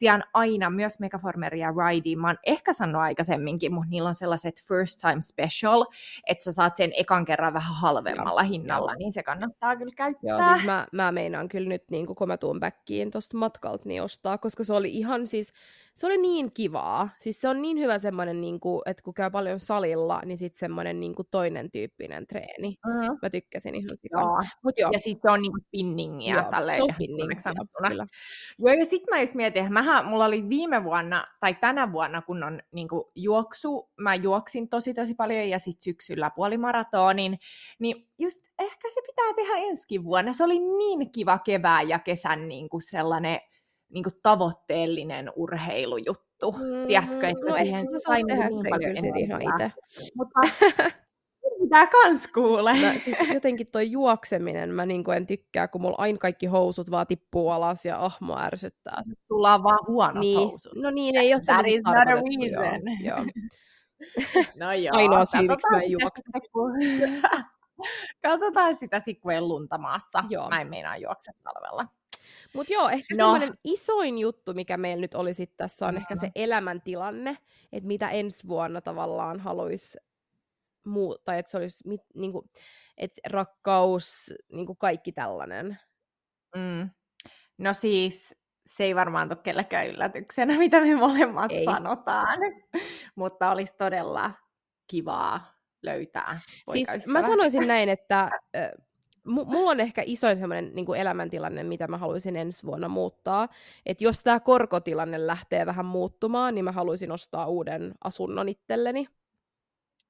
[0.00, 4.60] siellä aina myös Megaformeria ja Ridey, mä oon ehkä sanonut aikaisemminkin, mutta niillä on sellaiset
[4.68, 5.84] first time special,
[6.26, 8.50] että sä saat sen ekan kerran vähän halvemmalla Joo.
[8.50, 8.98] hinnalla, Joo.
[8.98, 10.30] niin se kannattaa kyllä käyttää.
[10.30, 14.02] Joo, siis mä, mä meinaan kyllä nyt, niin kun mä tuun backiin tuosta matkalta, niin
[14.02, 15.52] ostaa, koska se oli ihan siis,
[16.00, 17.08] se oli niin kivaa.
[17.18, 20.58] Siis se on niin hyvä semmoinen, niin kuin, että kun käy paljon salilla, niin sitten
[20.58, 22.76] semmoinen niin kuin toinen tyyppinen treeni.
[22.86, 23.18] Mm-hmm.
[23.22, 24.16] Mä tykkäsin ihan sitä.
[24.64, 24.90] Mut joo.
[24.92, 26.34] Ja sitten se on niin kuin spinningia.
[26.34, 27.30] Joo, tälleen, se on spinning.
[27.30, 28.06] Joo,
[28.58, 32.22] joo, ja sitten mä just mietin, että mähän, mulla oli viime vuonna, tai tänä vuonna,
[32.22, 37.38] kun on niin kuin juoksu, mä juoksin tosi tosi paljon, ja sitten syksyllä puolimaratonin,
[37.78, 40.32] niin just ehkä se pitää tehdä ensi vuonna.
[40.32, 43.40] Se oli niin kiva kevään ja kesän niin kuin sellainen
[43.90, 46.52] niin kuin tavoitteellinen urheilujuttu.
[46.52, 49.72] Mm, Tiedätkö, että no siihen sä saat tehdä niin sen ihan itse.
[50.16, 50.40] Mutta
[51.60, 52.92] mitä kans kuulee.
[52.92, 57.06] No, siis jotenkin toi juokseminen, mä niin en tykkää, kun mulla aina kaikki housut vaan
[57.06, 59.02] tippuu alas ja ah, mua ärsyttää.
[59.28, 60.38] Sulla on vaan huonot niin.
[60.38, 60.72] housut.
[60.76, 62.80] No niin, ei ole That is not a reason.
[63.04, 63.26] Joo, joo.
[64.60, 64.96] no joo.
[64.96, 66.22] Ainoa syy, miksi mä en juokse.
[68.22, 70.24] Katsotaan sitä sitten, lunta maassa.
[70.28, 70.48] Joo.
[70.48, 71.86] Mä en meinaa juokse talvella.
[72.54, 73.16] Mutta joo, ehkä no.
[73.16, 76.02] semmoinen isoin juttu, mikä meillä nyt oli tässä, on mm-hmm.
[76.02, 77.38] ehkä se elämäntilanne,
[77.72, 79.98] että mitä ensi vuonna tavallaan haluaisi
[80.86, 82.44] muuttaa, tai että se olisi mit, niinku,
[82.96, 85.78] et rakkaus, niinku kaikki tällainen.
[86.56, 86.90] Mm.
[87.58, 88.34] No siis
[88.66, 91.64] se ei varmaan tule kellekään yllätyksenä, mitä me molemmat ei.
[91.64, 92.38] sanotaan,
[93.14, 94.32] mutta olisi todella
[94.86, 96.40] kivaa löytää
[96.72, 98.30] Siis mä sanoisin näin, että
[99.30, 103.48] mulla on ehkä isoin semmoinen niin elämäntilanne, mitä mä haluaisin ensi vuonna muuttaa.
[103.86, 109.06] Että jos tämä korkotilanne lähtee vähän muuttumaan, niin mä haluaisin ostaa uuden asunnon itselleni.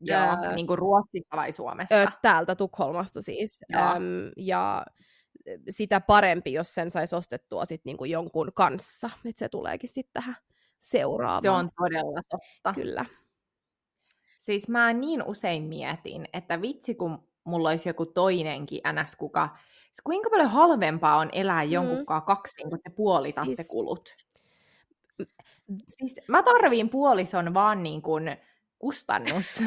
[0.00, 1.94] Joo, öö, niin kuin Ruotsista vai Suomesta?
[1.94, 3.60] Öö, täältä Tukholmasta siis.
[3.74, 4.86] Öm, ja
[5.70, 9.10] sitä parempi, jos sen saisi ostettua sit niinku jonkun kanssa.
[9.24, 10.36] Että se tuleekin sitten tähän
[10.80, 11.42] seuraamaan.
[11.42, 12.72] Se on todella totta.
[12.74, 13.04] Kyllä.
[14.38, 19.48] Siis mä niin usein mietin, että vitsi kun mulla olisi joku toinenkin NS, kuka...
[19.80, 21.70] Siis kuinka paljon halvempaa on elää mm.
[21.70, 23.68] jonkunkaan kaksi, kun te puolitatte siis...
[23.68, 24.08] kulut?
[25.88, 28.36] Siis mä tarviin puolison vaan niin kuin
[28.80, 29.60] kustannus.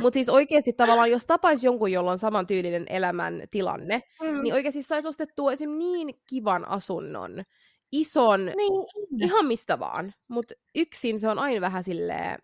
[0.00, 4.42] Mutta siis oikeasti tavallaan, jos tapaisi jonkun, jolla on samantyylinen elämäntilanne, mm.
[4.42, 5.70] niin oikeasti saisi ostettua esim.
[5.70, 7.44] niin kivan asunnon,
[7.92, 8.86] ison, niin.
[9.22, 10.14] ihan mistä vaan.
[10.28, 12.38] Mutta yksin se on aina vähän silleen...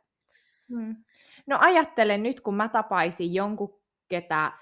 [0.69, 0.97] Mm.
[1.47, 3.82] No ajattelen nyt, kun mä tapaisin jonkun
[4.12, 4.53] ketä,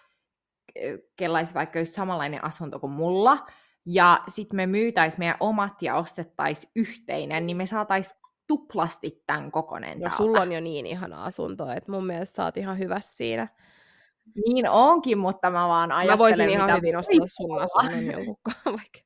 [1.16, 3.46] kellaisi vaikka just samanlainen asunto kuin mulla,
[3.86, 10.00] ja sitten me myytäis meidän omat ja ostettaisiin yhteinen, niin me saatais tuplasti tämän kokonen
[10.00, 13.48] No sulla on jo niin ihana asunto, että mun mielestä sä oot ihan hyvä siinä.
[14.46, 19.00] Niin onkin, mutta mä vaan ajattelen, Mä voisin ihan hyvin ostaa sun asunnon jonkunkaan vaikka.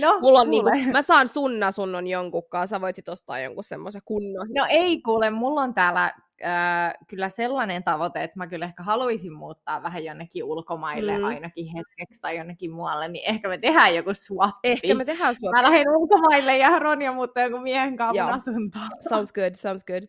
[0.00, 4.46] No, Mulla on niinku, mä saan sun asunnon jonkunkaan, sä voit ostaa jonkun semmoisen kunnon.
[4.56, 6.12] No ei kuule, mulla on täällä
[6.44, 11.24] äh, kyllä sellainen tavoite, että mä kyllä ehkä haluaisin muuttaa vähän jonnekin ulkomaille mm.
[11.24, 14.68] ainakin hetkeksi tai jonnekin muualle, niin ehkä me tehdään joku swappi.
[14.68, 15.56] Ehkä me tehdään swappi.
[15.56, 18.88] Mä lähden ulkomaille ja Ronja muuttaa jonkun miehen kanssa asuntoon.
[19.08, 20.02] Sounds good, sounds good.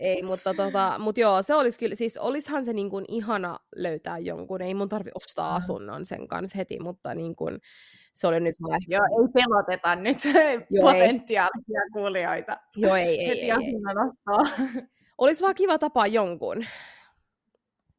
[0.00, 4.18] Ei, mutta tota, mut joo, se olisi kyllä, siis olisihan se niin kuin ihana löytää
[4.18, 5.56] jonkun, ei mun tarvi ostaa mm.
[5.56, 7.60] asunnon sen kanssa heti, mutta niin kuin,
[8.14, 8.80] se oli nyt vaan...
[8.88, 10.18] Joo, ei peloteta nyt
[10.70, 11.90] joo, potentiaalisia ei.
[11.92, 12.56] kuulijoita.
[12.76, 13.58] Joo, ei, ei, ei, ei.
[15.18, 16.64] Olisi vaan kiva tapaa jonkun.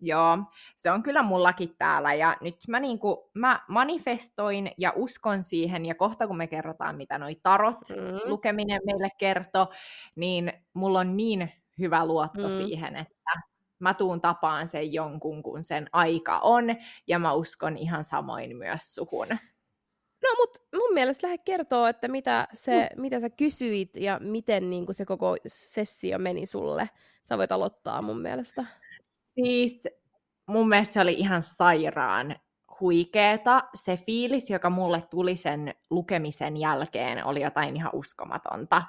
[0.02, 0.38] Joo,
[0.78, 5.96] se on kyllä mullakin täällä ja nyt mä, niinku, mä manifestoin ja uskon siihen ja
[5.96, 8.30] kohta kun me kerrotaan mitä noi tarot mm.
[8.30, 9.68] lukeminen meille kertoo,
[10.16, 12.58] niin mulla on niin hyvä luotto mm.
[12.58, 13.32] siihen, että
[13.80, 16.66] mä tuun tapaan sen jonkun kun sen aika on
[17.08, 19.28] ja mä uskon ihan samoin myös suhun.
[20.24, 23.02] No, mutta mun mielestä lähde kertoo, että mitä, se, mm.
[23.02, 26.90] mitä sä kysyit ja miten niin se koko sessio meni sulle.
[27.24, 28.66] Sä voit aloittaa mun mielestä.
[29.18, 29.88] Siis
[30.48, 32.36] mun mielestä se oli ihan sairaan
[32.80, 33.64] huikeeta.
[33.74, 38.84] Se fiilis, joka mulle tuli sen lukemisen jälkeen, oli jotain ihan uskomatonta.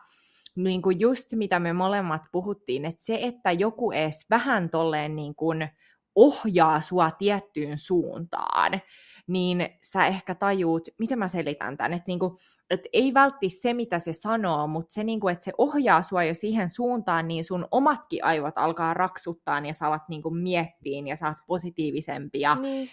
[0.56, 5.34] Niin kuin just mitä me molemmat puhuttiin, että se, että joku edes vähän tolleen niin
[5.34, 5.68] kuin
[6.14, 8.80] ohjaa sua tiettyyn suuntaan,
[9.26, 12.38] niin sä ehkä tajuut, miten mä selitän tämän, että niinku,
[12.70, 16.34] et ei vältti se, mitä se sanoo, mutta se, niinku, että se ohjaa sua jo
[16.34, 21.28] siihen suuntaan, niin sun omatkin aivot alkaa raksuttaa ja sä alat niinku miettiin ja sä
[21.28, 22.88] oot positiivisempi ja niin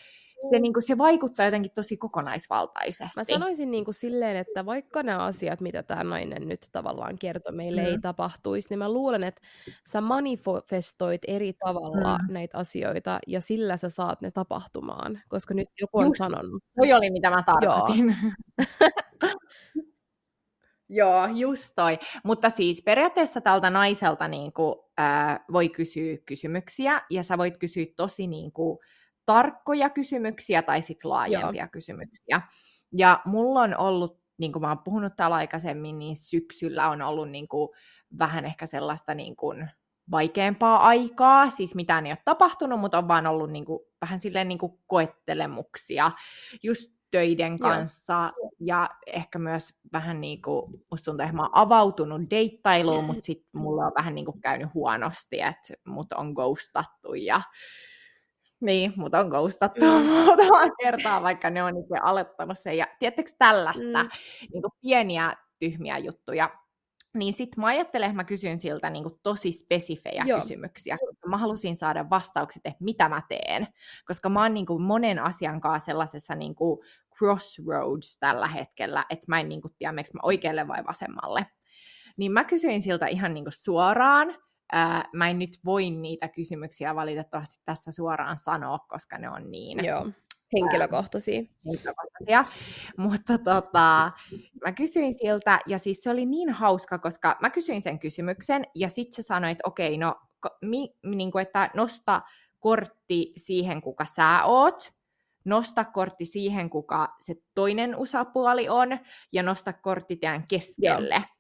[0.50, 3.20] se, niin kuin, se vaikuttaa jotenkin tosi kokonaisvaltaisesti.
[3.20, 7.54] Mä sanoisin niin kuin silleen, että vaikka nämä asiat, mitä tämä nainen nyt tavallaan kertoi,
[7.54, 7.88] meille mm.
[7.88, 9.42] ei tapahtuisi, niin mä luulen, että
[9.90, 12.34] sä manifestoit eri tavalla mm.
[12.34, 16.64] näitä asioita ja sillä sä saat ne tapahtumaan, koska nyt joku on Just, sanonut.
[16.76, 18.16] Toi oli mitä mä tarkoitin.
[20.90, 22.00] Joo, just toi.
[22.24, 27.86] Mutta siis periaatteessa tältä naiselta niin kuin, äh, voi kysyä kysymyksiä, ja sä voit kysyä
[27.96, 28.80] tosi niin kuin,
[29.26, 31.70] tarkkoja kysymyksiä tai sitten laajempia Joo.
[31.72, 32.42] kysymyksiä.
[32.98, 37.30] Ja mulla on ollut, niin kuin mä oon puhunut täällä aikaisemmin, niin syksyllä on ollut
[37.30, 37.70] niin kuin
[38.20, 39.70] vähän ehkä sellaista niin kuin
[40.12, 44.48] vaikeampaa aikaa, siis mitään ei ole tapahtunut, mutta on vaan ollut niin kuin, vähän silleen
[44.48, 46.12] niin kuin koettelemuksia
[46.64, 48.52] just töiden kanssa Joo.
[48.60, 53.62] ja ehkä myös vähän niin kuin, musta tuntuu, että mä oon avautunut deittailuun, mutta sitten
[53.62, 57.42] mulla on vähän niin kuin käynyt huonosti, että mut on ghostattu ja
[58.64, 60.06] niin, mutta on ghostattu mm.
[60.26, 62.78] muutama kertaa, vaikka ne on itse alettanut sen.
[62.78, 64.10] Ja tiedättekö tällaista mm.
[64.54, 66.50] niin kuin pieniä tyhmiä juttuja,
[67.14, 70.40] niin sitten mä ajattelen, että mä kysyn siltä niin kuin tosi spesifejä Joo.
[70.40, 70.98] kysymyksiä.
[71.28, 73.68] Mä halusin saada vastaukset, että mitä mä teen.
[74.08, 76.80] Koska mä oon niin kuin monen asian kanssa sellaisessa niin kuin
[77.18, 81.48] crossroads tällä hetkellä, että mä en niin kuin tiedä, mä oikealle vai vasemmalle.
[82.18, 84.36] Niin mä kysyin siltä ihan niin kuin suoraan,
[84.72, 89.86] Ää, mä en nyt voi niitä kysymyksiä valitettavasti tässä suoraan sanoa, koska ne on niin...
[89.86, 90.08] Joo,
[90.54, 91.40] henkilökohtaisia.
[91.40, 92.46] Ää, henkilökohtaisia.
[92.98, 94.12] Mutta tota,
[94.66, 98.90] mä kysyin siltä, ja siis se oli niin hauska, koska mä kysyin sen kysymyksen, ja
[98.90, 100.16] sitten se sanoi, että okei, no,
[100.62, 102.22] mi, niin kuin, että nosta
[102.60, 104.94] kortti siihen, kuka sä oot,
[105.46, 109.00] nosta kortti siihen, kuka se toinen osapuoli on,
[109.32, 111.16] ja nosta kortti teidän keskelle.
[111.16, 111.33] Joo.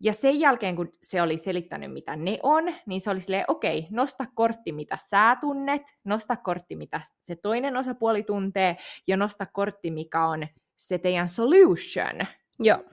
[0.00, 3.78] Ja sen jälkeen, kun se oli selittänyt, mitä ne on, niin se oli silleen, okei,
[3.78, 9.46] okay, nosta kortti, mitä sä tunnet, nosta kortti, mitä se toinen osapuoli tuntee, ja nosta
[9.46, 12.26] kortti, mikä on se teidän solution.
[12.58, 12.84] Joo.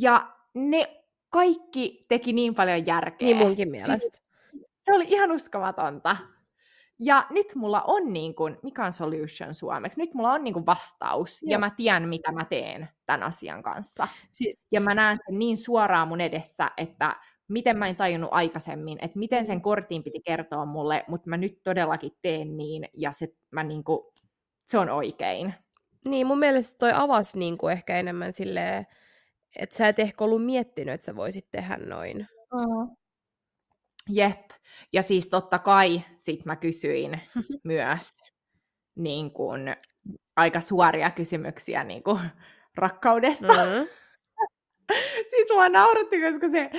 [0.00, 3.26] Ja ne kaikki teki niin paljon järkeä.
[3.26, 3.96] Niin munkin mielestä.
[3.96, 4.12] Siis,
[4.82, 6.16] se oli ihan uskomatonta.
[7.00, 10.00] Ja nyt mulla on niin kuin, mikä on solution suomeksi?
[10.00, 11.50] Nyt mulla on niin kuin vastaus Joo.
[11.50, 14.08] ja mä tiedän, mitä mä teen tämän asian kanssa.
[14.30, 17.16] Siis, ja mä näen sen niin suoraan mun edessä, että
[17.48, 21.62] miten mä en tajunnut aikaisemmin, että miten sen kortin piti kertoa mulle, mutta mä nyt
[21.62, 24.00] todellakin teen niin ja se, mä niin kuin,
[24.64, 25.54] se on oikein.
[26.04, 28.86] Niin, mun mielestä toi avasi niin kuin ehkä enemmän silleen,
[29.56, 32.28] että sä et ehkä ollut miettinyt, että sä voisit tehdä noin.
[32.52, 32.96] Mm.
[34.08, 34.47] Jep.
[34.92, 37.20] Ja siis totta kai sit mä kysyin
[37.64, 38.14] myös
[38.96, 39.60] niin kun,
[40.36, 42.20] aika suoria kysymyksiä niin kun,
[42.76, 43.46] rakkaudesta.
[43.54, 43.88] Mm-hmm.
[45.30, 46.70] siis mua nauratti, koska se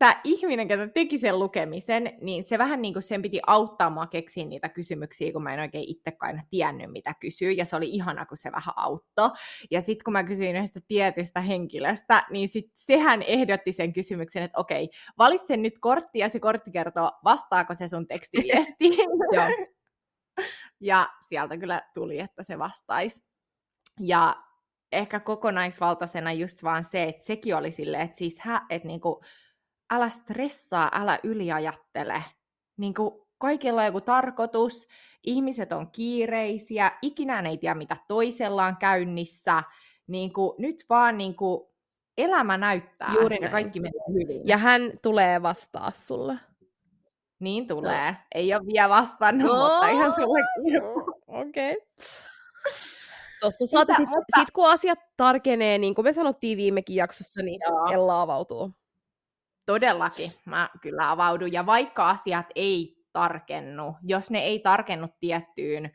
[0.00, 4.06] tämä ihminen, joka teki sen lukemisen, niin se vähän niin kuin sen piti auttaa mua
[4.06, 8.26] keksiä niitä kysymyksiä, kun mä en oikein itsekään tiennyt, mitä kysyä, ja se oli ihana,
[8.26, 9.30] kun se vähän auttoi.
[9.70, 14.60] Ja sitten kun mä kysyin yhdestä tietystä henkilöstä, niin sit sehän ehdotti sen kysymyksen, että
[14.60, 19.08] okei, valitse nyt kortti, ja se kortti kertoo, vastaako se sun tekstiviestiin.
[20.80, 23.22] ja sieltä kyllä tuli, että se vastaisi.
[24.00, 24.36] Ja
[24.92, 29.20] ehkä kokonaisvaltaisena just vaan se, että sekin oli silleen, että siis hä, että niinku,
[29.90, 32.24] älä stressaa, älä yliajattele.
[32.76, 34.88] Niin kuin kaikilla on joku tarkoitus,
[35.24, 39.62] ihmiset on kiireisiä, ikinä ei tiedä mitä toisella on käynnissä.
[40.06, 41.70] Niin kuin, nyt vaan niin kuin,
[42.18, 43.52] elämä näyttää Juuri ja näin.
[43.52, 44.42] kaikki menee hyvin.
[44.48, 46.36] Ja hän tulee vastaa sulle.
[47.40, 48.10] Niin tulee.
[48.10, 48.16] No.
[48.34, 49.68] Ei ole vielä vastannut, no.
[49.68, 50.38] mutta ihan sulle
[51.26, 51.72] Okei.
[51.72, 51.86] Okay.
[53.40, 54.40] Tuosta saata sitten, mutta...
[54.40, 57.92] sit, kun asiat tarkenee, niin kuin me sanottiin viimekin jaksossa, niin Joo.
[57.92, 58.70] Ella avautuu.
[59.70, 61.52] Todellakin mä kyllä avaudun.
[61.52, 65.90] Ja vaikka asiat ei tarkennu, jos ne ei tarkennu tiettyyn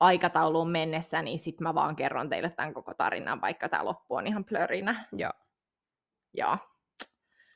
[0.00, 4.26] aikatauluun mennessä, niin sit mä vaan kerron teille tämän koko tarinan, vaikka tämä loppu on
[4.26, 5.06] ihan plörinä.
[5.12, 5.30] Joo.
[6.34, 6.58] Joo.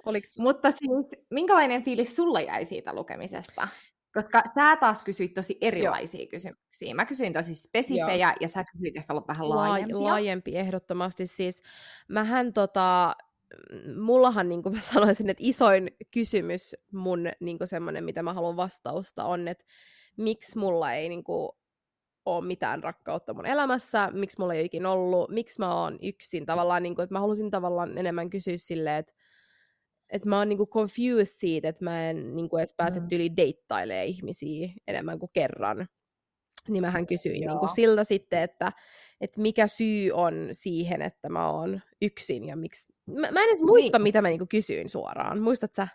[0.07, 0.39] Oliks...
[0.39, 3.69] Mutta siis, minkälainen fiilis sulla jäi siitä lukemisesta?
[4.15, 6.29] Koska sä taas kysyit tosi erilaisia Joo.
[6.31, 6.95] kysymyksiä.
[6.95, 8.37] Mä kysyin tosi spesifejä Joo.
[8.41, 10.03] ja sä kysyit ehkä vähän laajempia.
[10.03, 11.27] Laajempi ehdottomasti.
[11.27, 11.63] Siis
[12.09, 13.17] mähän tota,
[13.97, 18.57] mullahan, niin kuin mä sanoisin, että isoin kysymys mun niin kuin semmoinen, mitä mä haluan
[18.57, 19.65] vastausta, on, että
[20.17, 21.49] miksi mulla ei niin kuin,
[22.27, 26.47] ole mitään rakkautta mun elämässä, miksi mulla ei ole ikinä ollut, miksi mä oon yksin
[26.47, 29.13] tavallaan, niin kuin, että mä halusin tavallaan enemmän kysyä silleen, että
[30.13, 33.07] että mä oon niinku confused siitä, että mä en niinku edes pääse Mm.
[33.13, 35.87] yli deittailee ihmisiä enemmän kuin kerran.
[36.69, 37.53] Niin mähän kysyin Joo.
[37.53, 38.73] niinku siltä sitten, että,
[39.21, 42.93] että mikä syy on siihen, että mä oon yksin ja miksi...
[43.09, 44.03] Mä, mä en edes muista, Niin.
[44.03, 45.41] mitä mä niinku kysyin suoraan.
[45.43, 45.89] Muistat sä?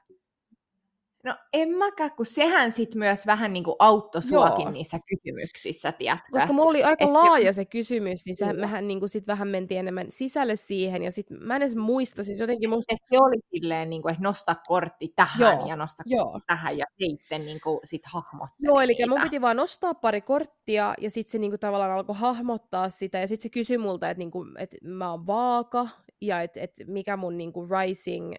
[1.26, 4.72] No en mäkään, kun sehän sit myös vähän niin kuin auttoi suakin Joo.
[4.72, 6.28] niissä kysymyksissä, tiedätkö?
[6.32, 8.54] Koska mulla oli aika Et- laaja se kysymys, niin Kyllä.
[8.54, 12.40] mehän niinku sit vähän mentiin enemmän sisälle siihen, ja sit mä en edes muista, siis
[12.40, 12.96] jotenkin musta...
[13.10, 16.26] se oli silleen, niin kuin, että nosta kortti tähän Joo, ja nosta Joo.
[16.32, 19.08] kortti tähän ja sitten niin kuin, sit hahmotteli Joo, eli niitä.
[19.10, 23.28] mun piti vaan nostaa pari korttia, ja sitten se niinku tavallaan alkoi hahmottaa sitä, ja
[23.28, 25.88] sitten se kysyi multa, että niinku, et mä oon vaaka,
[26.28, 28.34] ja että et mikä mun niinku rising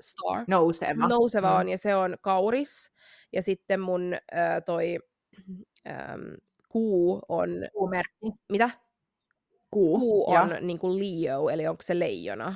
[0.00, 1.08] star, Nouseva.
[1.08, 1.56] nouseva Mm.
[1.60, 2.90] on, ja se on kauris,
[3.32, 4.98] ja sitten mun ö, toi
[5.88, 6.36] äm,
[6.68, 8.26] kuu on, Kuumerkki.
[8.52, 8.70] mitä?
[9.70, 9.98] Kuu.
[9.98, 12.54] Kuu on niinku Leo, eli onko se leijona?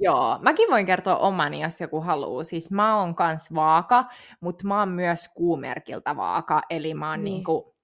[0.00, 2.44] Joo, mäkin voin kertoa omani, jos joku haluaa.
[2.44, 4.04] Siis mä oon kans vaaka,
[4.40, 7.32] mutta mä oon myös kuumerkiltä vaaka, eli mä oon niin.
[7.34, 7.76] niinku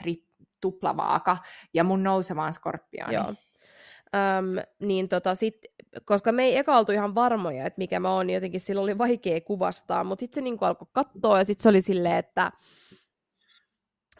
[0.00, 0.24] tri,
[0.60, 1.36] tuplavaaka,
[1.74, 3.14] ja mun nouseva on skorpioni.
[3.14, 3.34] Joo.
[4.14, 5.58] Öm, niin tota sit,
[6.04, 8.98] koska me ei eka oltu ihan varmoja, että mikä mä oon, niin jotenkin sillä oli
[8.98, 12.52] vaikea kuvastaa, mutta sitten se niinku alkoi katsoa ja sitten se oli silleen, että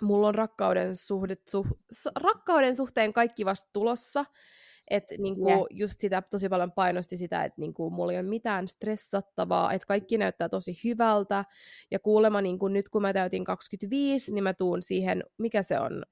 [0.01, 1.67] mulla on rakkauden, suhde, su,
[2.17, 4.25] rakkauden suhteen kaikki vasta tulossa,
[4.91, 5.61] että niinku Jep.
[5.71, 10.19] just sitä tosi paljon painosti sitä, että niinku mulla ei ole mitään stressattavaa, että kaikki
[10.19, 11.45] näyttää tosi hyvältä,
[11.91, 16.03] ja kuulemma niinku nyt kun mä täytin 25, niin mä tuun siihen, mikä se on,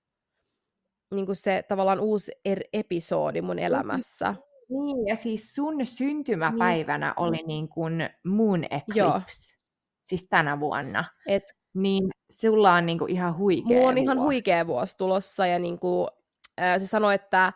[1.10, 4.34] niinku se tavallaan uusi er- episodi mun elämässä.
[4.68, 7.14] Niin, ja siis sun syntymäpäivänä niin.
[7.26, 9.20] oli niin kuin moon eclipse, Joo.
[10.04, 11.04] siis tänä vuonna.
[11.26, 11.42] Et
[11.74, 14.26] Niin sulla on niin kuin ihan huikea mulla on ihan vuosi.
[14.26, 16.06] huikea vuosi tulossa, ja niinku,
[16.58, 17.52] ää, se sanoi, että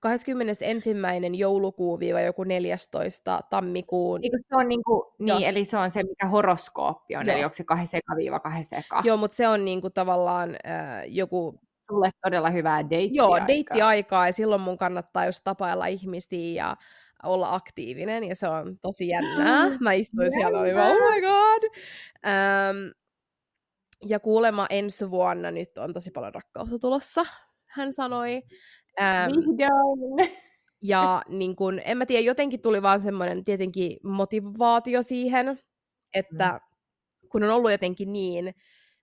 [0.00, 0.90] 21.
[1.36, 3.40] joulukuu viiva joku 14.
[3.50, 4.20] tammikuun.
[4.24, 7.34] Eikö se on niin kuin, niin, eli se on se, mikä horoskooppi on, Joo.
[7.36, 9.00] eli onko se kahden seka viiva kahden seka?
[9.04, 11.60] Joo, mutta se on niinku tavallaan ää, joku
[11.90, 13.22] Sulle todella hyvää deittiä.
[13.22, 16.76] Joo, deittiaikaa ja silloin mun kannattaa just tapailla ihmisiä ja
[17.22, 19.78] olla aktiivinen ja se on tosi jännää.
[19.80, 21.62] Mä istuin siellä vaan, oh my god.
[22.26, 22.90] Ähm,
[24.04, 27.24] ja kuulemma ensi vuonna nyt on tosi paljon rakkautta tulossa,
[27.66, 28.42] hän sanoi.
[29.26, 30.30] Vihdoin.
[30.82, 35.58] ja niin kun, en mä tiedä, jotenkin tuli vaan semmoinen tietenkin motivaatio siihen,
[36.14, 36.60] että
[37.28, 38.54] kun on ollut jotenkin niin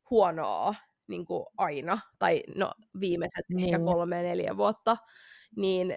[0.09, 0.75] huonoa
[1.07, 3.65] niin kuin aina, tai no viimeiset niin.
[3.65, 4.97] ehkä kolme, neljä vuotta,
[5.55, 5.95] niin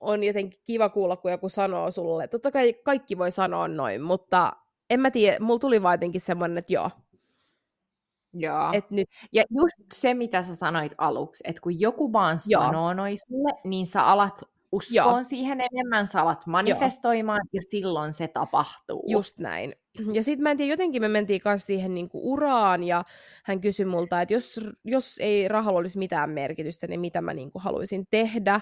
[0.00, 2.28] on jotenkin kiva kuulla, kun joku sanoo sulle.
[2.28, 4.52] Totta kai kaikki voi sanoa noin, mutta
[4.90, 6.90] en mä tiedä, mulla tuli vaan jotenkin semmoinen, että joo,
[8.34, 8.70] Joo.
[8.72, 12.62] että nyt, Ja just se, mitä sä sanoit aluksi, että kun joku vaan Joo.
[12.62, 18.28] sanoo noi sulle, niin sä alat uskoon siihen enemmän, sä alat manifestoimaan, ja silloin se
[18.28, 19.04] tapahtuu.
[19.08, 19.74] Just näin.
[20.12, 23.04] Ja sitten mä en tiedä, jotenkin me mentiin kanssa siihen niinku uraan, ja
[23.44, 27.58] hän kysyi multa, että jos, jos ei rahalla olisi mitään merkitystä, niin mitä mä niinku
[27.58, 28.60] haluaisin tehdä.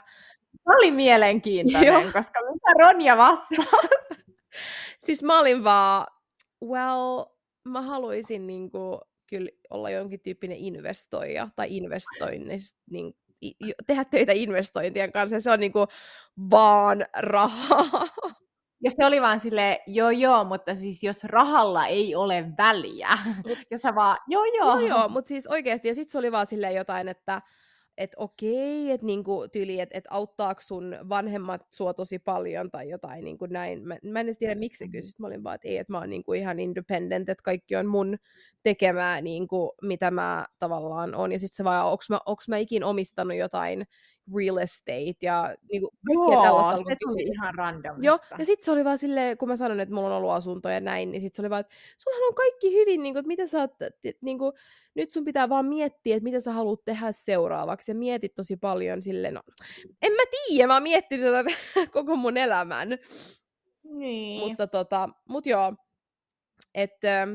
[0.65, 2.13] Tämä oli mielenkiintoinen, Joo.
[2.13, 3.81] koska mitä Ronja vastaa?
[5.05, 6.07] Siis mä olin vaan,
[6.65, 7.25] well,
[7.65, 13.15] mä haluaisin niinku kyllä olla jonkin tyyppinen investoija tai investoinnista, niin,
[13.87, 15.87] tehdä töitä investointien kanssa, ja se on niinku
[16.51, 18.09] vaan rahaa.
[18.85, 23.09] Ja se oli vaan silleen, joo joo, mutta siis jos rahalla ei ole väliä,
[23.71, 24.79] ja sä vaan, joo joo.
[24.81, 27.43] Joo, joo, mutta siis oikeasti, ja sitten se oli vaan silleen jotain, että
[27.99, 33.25] et okei, että niinku tyyli, että et auttaako sun vanhemmat sua tosi paljon tai jotain
[33.25, 33.89] niinku näin.
[33.89, 35.11] Mä, mä en edes tiedä, miksi se kysyi.
[35.11, 37.87] Sit Mä olin vaan, että ei, että mä oon niinku ihan independent, että kaikki on
[37.87, 38.17] mun
[38.63, 41.33] tekemää, niinku, mitä mä tavallaan on.
[41.33, 43.85] Ja sitten se vaan, onks mä, onks mä ikin omistanut jotain
[44.37, 47.33] real estate ja niinku, kaikkea tällaista Joo, alkoi se tuli kysyä.
[47.35, 48.07] ihan randomista.
[48.07, 50.69] Joo, ja sitten se oli vaan silleen, kun mä sanoin, että mulla on ollut asunto
[50.69, 53.27] ja näin, niin sitten se oli vaan, että sullahan on kaikki hyvin, niin kuin, että
[53.29, 53.73] mitä sä oot,
[54.21, 54.53] niin kuin,
[54.95, 59.03] nyt sun pitää vaan miettiä, että mitä sä haluat tehdä seuraavaksi, ja mietit tosi paljon
[59.03, 59.41] silleen, no,
[60.03, 61.51] en mä tiedä, mä oon miettinyt tätä
[61.93, 62.89] koko mun elämän,
[63.85, 64.41] Niin.
[64.49, 65.75] mutta tota, mut joo,
[66.75, 67.29] että,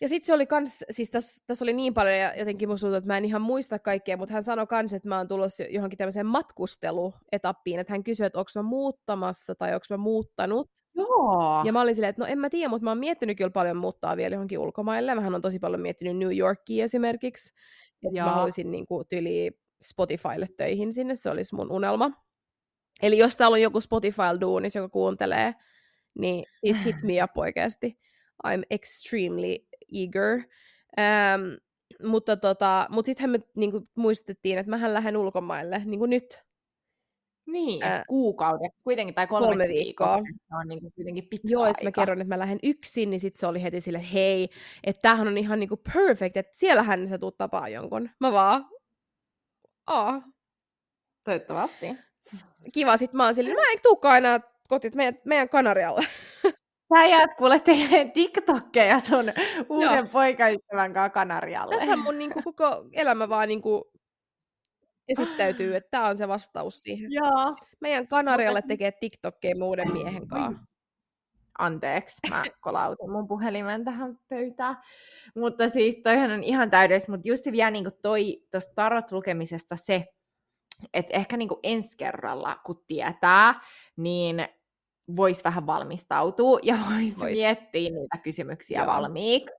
[0.00, 2.96] ja sitten se oli kans, siis tässä täs oli niin paljon, ja jotenkin musta tuntuu,
[2.96, 5.98] että mä en ihan muista kaikkea, mutta hän sanoi kans, että mä oon tulossa johonkin
[5.98, 11.62] tämmöiseen matkusteluetappiin, että hän kysyi, että onko mä muuttamassa tai onko mä muuttanut, Joo.
[11.64, 13.76] ja mä olin silleen, että no en mä tiedä, mutta mä oon miettinyt kyllä paljon
[13.76, 15.14] muuttaa vielä johonkin ulkomaille.
[15.14, 17.54] Mähän on tosi paljon miettinyt New Yorkia esimerkiksi.
[18.02, 18.34] Että mä Joo.
[18.34, 19.50] haluaisin niin kuin, tyli
[19.82, 22.10] Spotifylle töihin sinne, se olisi mun unelma.
[23.02, 25.54] Eli jos täällä on joku Spotify-duunis, joka kuuntelee,
[26.18, 27.98] niin siis hit me up oikeasti.
[28.46, 30.42] I'm extremely eager.
[30.98, 31.42] Ähm,
[32.02, 36.46] mutta tota, mut sittenhän me niinku, muistettiin, että mähän lähden ulkomaille niinku nyt.
[37.46, 40.16] Niin, äh, kuukaudeksi kuitenkin, tai kolme viikkoa.
[40.16, 41.84] Se on niin kuin kuitenkin pitkä Joo, aika.
[41.84, 44.48] mä kerron, että mä lähden yksin, niin sitten se oli heti sille, että hei,
[44.84, 48.10] että tämähän on ihan niinku perfect, että siellähän sä tuut tapaa jonkun.
[48.20, 48.66] Mä vaan,
[49.86, 50.22] aa.
[51.24, 51.86] Toivottavasti.
[52.72, 56.06] Kiva, sit mä oon silleen, mä en tuukaan enää kotiin meidän, meidän Kanarialle.
[56.94, 59.32] Sä jäät kuule tekemään TikTokkeja sun
[59.68, 60.06] uuden Joo.
[60.12, 61.76] poikaystävän kanssa Kanarialle.
[61.76, 63.90] Tässä mun niinku, koko elämä vaan niinku,
[65.08, 67.12] esittäytyy, että tämä on se vastaus siihen.
[67.12, 67.56] Joo.
[67.80, 70.62] Meidän Kanarialle tekee TikTokkeja uuden miehen kanssa.
[71.58, 74.76] Anteeksi, mä kolautin mun puhelimen tähän pöytään.
[75.34, 80.06] Mutta siis toihan on ihan täydessä, mutta just vielä niin toi tuosta tarot-lukemisesta se,
[80.94, 83.60] että ehkä niin ensi kerralla, kun tietää,
[83.96, 84.48] niin
[85.16, 87.32] voisi vähän valmistautua ja voisi vois.
[87.32, 88.86] miettiä niitä kysymyksiä Joo.
[88.86, 89.54] valmiiksi.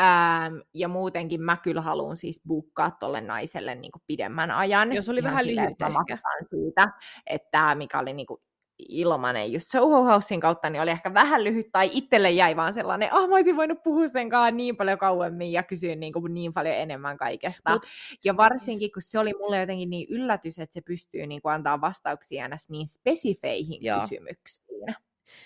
[0.00, 4.92] Ähm, ja muutenkin mä kyllä haluan siis buukkaa tolle naiselle niin kuin pidemmän ajan.
[4.92, 6.18] Jos oli vähän lyhyt ehkä.
[6.50, 6.88] siitä,
[7.26, 8.40] että mikä oli niin kuin
[8.78, 13.12] ilmanen just Soho Housein kautta, niin oli ehkä vähän lyhyt, tai itselle jäi vaan sellainen,
[13.12, 16.34] ah, oh, mä olisin voinut puhua sen kanssa niin paljon kauemmin ja kysyä niin, kuin
[16.34, 17.72] niin paljon enemmän kaikesta.
[17.72, 17.82] Mut,
[18.24, 21.80] ja varsinkin, kun se oli mulle jotenkin niin yllätys, että se pystyy niin kuin antaa
[21.80, 24.00] vastauksia niin spesifeihin Joo.
[24.00, 24.94] kysymyksiin.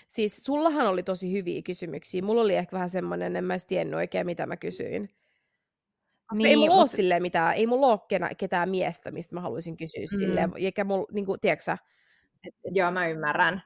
[0.07, 2.21] Siis sullahan oli tosi hyviä kysymyksiä.
[2.21, 5.09] Mulla oli ehkä vähän semmoinen, en mä edes tiennyt oikein, mitä mä kysyin.
[6.29, 6.81] Koska niin, ei mulla mutta...
[6.81, 10.17] ole silleen mitään, ei mulla ole ketään miestä, mistä mä haluaisin kysyä mm.
[10.17, 11.77] silleen, eikä mulla, niin kuin, tiedätkö
[12.47, 12.75] et, et...
[12.75, 13.63] Joo, mä ymmärrän.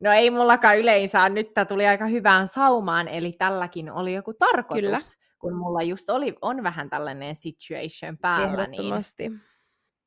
[0.00, 4.90] No ei mullakaan yleensä, nyt tämä tuli aika hyvään saumaan, eli tälläkin oli joku tarkoitus,
[4.90, 4.98] Kyllä.
[5.38, 8.46] kun mulla just oli, on vähän tällainen situation päällä.
[8.46, 9.28] Niin Ehdottomasti.
[9.28, 9.40] Niin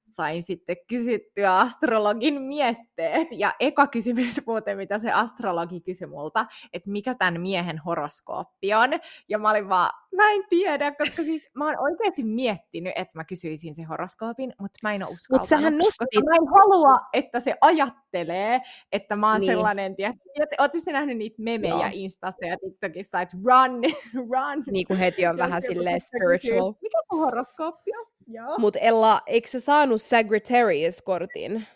[0.10, 3.28] sain sitten kysyttyä astrologin mietteet.
[3.32, 8.90] Ja eka kysymys muuten, mitä se astrologi kysyi multa, että mikä tämän miehen horoskooppi on.
[9.30, 13.24] Ja mä olin vaan, mä en tiedä, koska siis mä oon oikeasti miettinyt, että mä
[13.24, 15.42] kysyisin sen horoskoopin, mutta mä en ole uskaltanut.
[15.42, 16.08] Mutta sähän nostit...
[16.14, 19.52] Koska mä en halua, että se ajattelee, että mä oon niin.
[19.52, 20.14] sellainen, tiedä,
[20.60, 21.90] Ootte nähnyt niitä memejä Joo.
[21.94, 23.82] Instassa ja TikTokissa, että run,
[24.32, 24.64] run.
[24.72, 26.74] Niin kuin heti on vähän silleen spiritual.
[26.82, 28.17] Mikä sun horoskooppi on?
[28.58, 31.68] Mutta Ella, eikö sä saanut Sagittarius-kortin?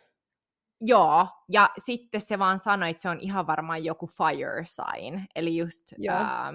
[0.81, 5.57] Joo, ja sitten se vaan sanoi, että se on ihan varmaan joku fire sign, eli
[5.57, 6.53] just ää,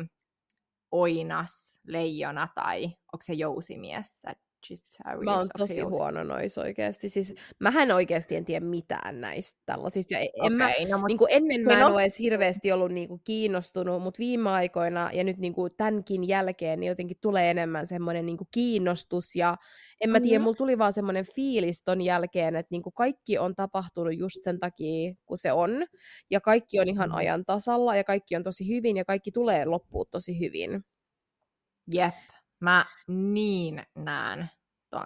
[0.90, 4.22] oinas, leijona tai onko se jousimies,
[4.66, 5.24] Sagittarius.
[5.24, 7.08] Mä oon tosi huono nois oikeasti.
[7.08, 10.14] Siis, mähän oikeasti en tiedä mitään näistä tällaisista.
[10.14, 11.08] Ja en okay, mä, no, mut...
[11.08, 11.86] niin kuin ennen mä en no...
[11.86, 16.28] ole edes hirveästi ollut niin kuin kiinnostunut, mutta viime aikoina ja nyt niin kuin tämänkin
[16.28, 19.36] jälkeen niin jotenkin tulee enemmän semmoinen niin kuin kiinnostus.
[19.36, 19.56] Ja
[20.00, 20.44] en mä tiedä, mm-hmm.
[20.44, 24.58] mulla tuli vaan semmoinen fiilis ton jälkeen, että niin kuin kaikki on tapahtunut just sen
[24.58, 25.86] takia, kun se on.
[26.30, 27.18] Ja kaikki on ihan mm-hmm.
[27.18, 30.84] ajan tasalla ja kaikki on tosi hyvin ja kaikki tulee loppuun tosi hyvin.
[31.92, 32.14] Jep,
[32.60, 34.50] mä niin näen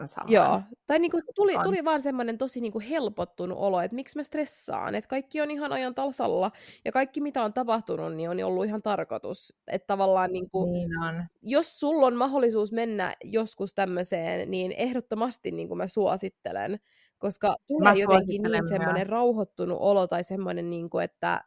[0.06, 0.32] saman.
[0.32, 4.94] Joo, tai niinku tuli, tuli vaan semmoinen tosi niinku helpottunut olo, että miksi mä stressaan,
[4.94, 6.50] että kaikki on ihan ajan tasalla,
[6.84, 9.56] ja kaikki mitä on tapahtunut, niin on ollut ihan tarkoitus.
[9.66, 11.24] Että tavallaan niinku, niin on.
[11.42, 16.80] jos sulla on mahdollisuus mennä joskus tämmöiseen, niin ehdottomasti niinku mä suosittelen,
[17.18, 21.44] koska tulee jotenkin niin semmoinen rauhoittunut olo tai semmoinen, niinku, että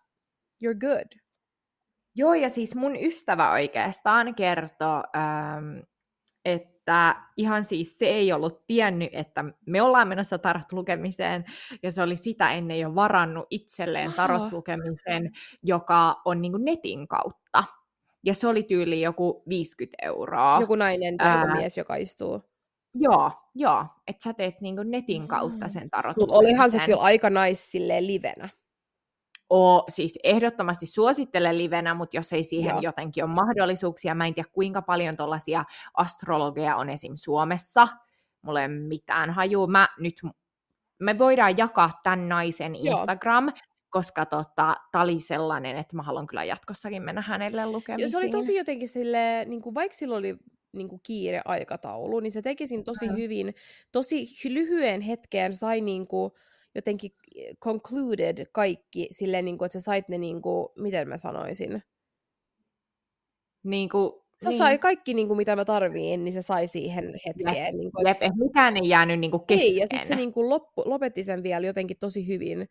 [0.65, 1.23] you're good.
[2.15, 5.79] Joo, ja siis mun ystävä oikeastaan kertoo, ähm,
[6.45, 11.45] että ihan siis se ei ollut tiennyt, että me ollaan menossa tarot-lukemiseen,
[11.83, 15.31] ja se oli sitä ennen jo varannut itselleen tarot-lukemisen,
[15.63, 17.63] joka on niin kuin netin kautta.
[18.25, 20.57] Ja se oli tyyli joku 50 euroa.
[20.61, 22.41] Joku nainen tai joku mies, joka istuu.
[22.93, 23.85] Joo, joo.
[24.07, 28.49] Että sä teet niin netin kautta sen tarot Mutta olihan se kyllä aika nais livenä
[29.53, 32.81] oo, siis ehdottomasti suosittele livenä, mutta jos ei siihen Joo.
[32.81, 37.11] jotenkin ole mahdollisuuksia, mä en tiedä kuinka paljon tuollaisia astrologeja on esim.
[37.15, 37.87] Suomessa,
[38.41, 39.67] mulla ei ole mitään hajua.
[39.67, 40.21] Mä nyt,
[40.99, 43.57] me voidaan jakaa tämän naisen Instagram, Joo
[43.89, 48.11] koska tota, tämä oli sellainen, että mä haluan kyllä jatkossakin mennä hänelle lukemisiin.
[48.11, 50.37] se oli tosi jotenkin sille, niin kuin, vaikka sillä oli
[50.71, 53.55] niin kuin kiire aikataulu, niin se teki tosi hyvin.
[53.91, 56.31] Tosi lyhyen hetkeen sai niin kuin,
[56.75, 57.11] jotenkin
[57.61, 61.83] concluded kaikki silleen, niin kuin, että sä sait ne, niin kuin, miten mä sanoisin?
[63.63, 64.13] Niin kuin,
[64.43, 64.57] Sä niin.
[64.57, 67.65] sai kaikki, niin kuin, mitä mä tarviin, niin se sai siihen hetkeen.
[67.65, 69.69] Jep, niin kuin, jep, että mikään ei jäänyt niin kuin kesken.
[69.69, 72.69] Ei, ja sitten se niin kuin, loppu, lopetti sen vielä jotenkin tosi hyvin.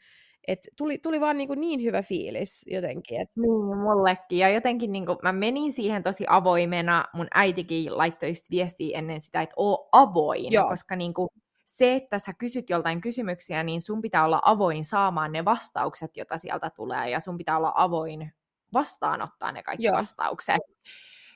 [0.49, 3.21] Et tuli, tuli vaan niin, kuin niin hyvä fiilis jotenkin.
[3.21, 3.29] Et...
[3.37, 4.39] Niin, mullekin.
[4.39, 7.05] Ja jotenkin niin kuin, mä menin siihen tosi avoimena.
[7.15, 10.53] Mun äitikin laittoi viestiä ennen sitä, että oo avoin.
[10.53, 10.69] Joo.
[10.69, 11.29] Koska niin kuin,
[11.73, 16.39] se, että sä kysyt joltain kysymyksiä, niin sun pitää olla avoin saamaan ne vastaukset, joita
[16.39, 18.33] sieltä tulee, ja sun pitää olla avoin
[18.73, 19.97] vastaanottaa ne kaikki Joo.
[19.97, 20.61] vastaukset.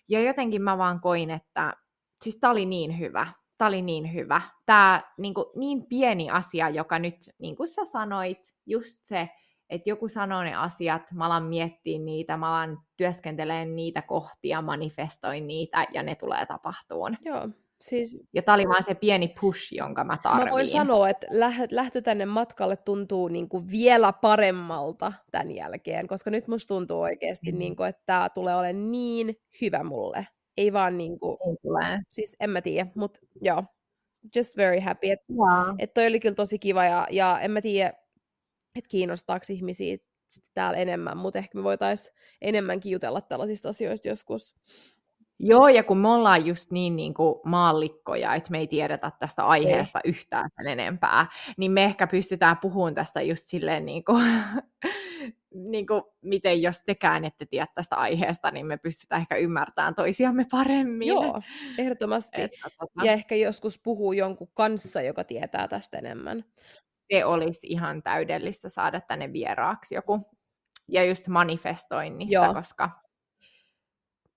[0.08, 1.72] Ja jotenkin mä vaan koin, että
[2.22, 3.26] siis tää oli niin hyvä.
[3.58, 4.40] Tämä oli niin hyvä.
[4.66, 9.28] Tämä niin, kuin, niin pieni asia, joka nyt, niin kuin sä sanoit, just se,
[9.70, 15.46] että joku sanoo ne asiat, mä alan miettiä niitä, mä alan työskentelemään niitä kohtia, manifestoin
[15.46, 17.16] niitä, ja ne tulee tapahtuun.
[17.24, 17.48] Joo,
[17.80, 18.20] siis...
[18.32, 20.44] Ja tämä oli vaan se pieni push, jonka mä tarviin.
[20.44, 21.26] Mä voin sanoa, että
[21.70, 27.52] lähtö tänne matkalle tuntuu niin kuin vielä paremmalta tämän jälkeen, koska nyt musta tuntuu oikeasti,
[27.52, 27.58] mm.
[27.58, 30.26] niin kuin, että tämä tulee olemaan niin hyvä mulle.
[30.56, 31.38] Ei vaan niin kuin...
[31.48, 32.02] Ei tule.
[32.08, 33.64] Siis en mä tiedä, mutta joo.
[34.36, 35.10] Just very happy.
[35.10, 35.24] Että
[35.78, 37.92] et toi oli kyllä tosi kiva ja, ja en mä tiedä,
[38.76, 39.96] että kiinnostaako ihmisiä
[40.54, 44.56] täällä enemmän, mutta ehkä me voitaisiin enemmänkin jutella tällaisista asioista joskus.
[45.40, 49.46] Joo, ja kun me ollaan just niin, niin kuin maallikkoja, että me ei tiedetä tästä
[49.46, 50.10] aiheesta ei.
[50.10, 51.26] yhtään sen enempää,
[51.56, 54.24] niin me ehkä pystytään puhumaan tästä just silleen, niin kuin,
[55.72, 60.46] niin kuin, miten jos tekään ette tiedä tästä aiheesta, niin me pystytään ehkä ymmärtämään toisiamme
[60.50, 61.08] paremmin.
[61.08, 61.42] Joo,
[61.78, 62.40] ehdottomasti.
[62.42, 63.04] Että, tota...
[63.04, 66.44] Ja ehkä joskus puhuu jonkun kanssa, joka tietää tästä enemmän
[67.12, 70.30] se olisi ihan täydellistä saada tänne vieraaksi joku.
[70.88, 72.54] Ja just manifestoinnista, Joo.
[72.54, 72.90] koska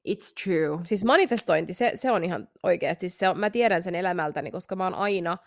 [0.08, 0.80] it's true.
[0.86, 4.84] Siis manifestointi, se, se on ihan oikeasti, se on, mä tiedän sen elämältäni, koska mä
[4.84, 5.38] oon aina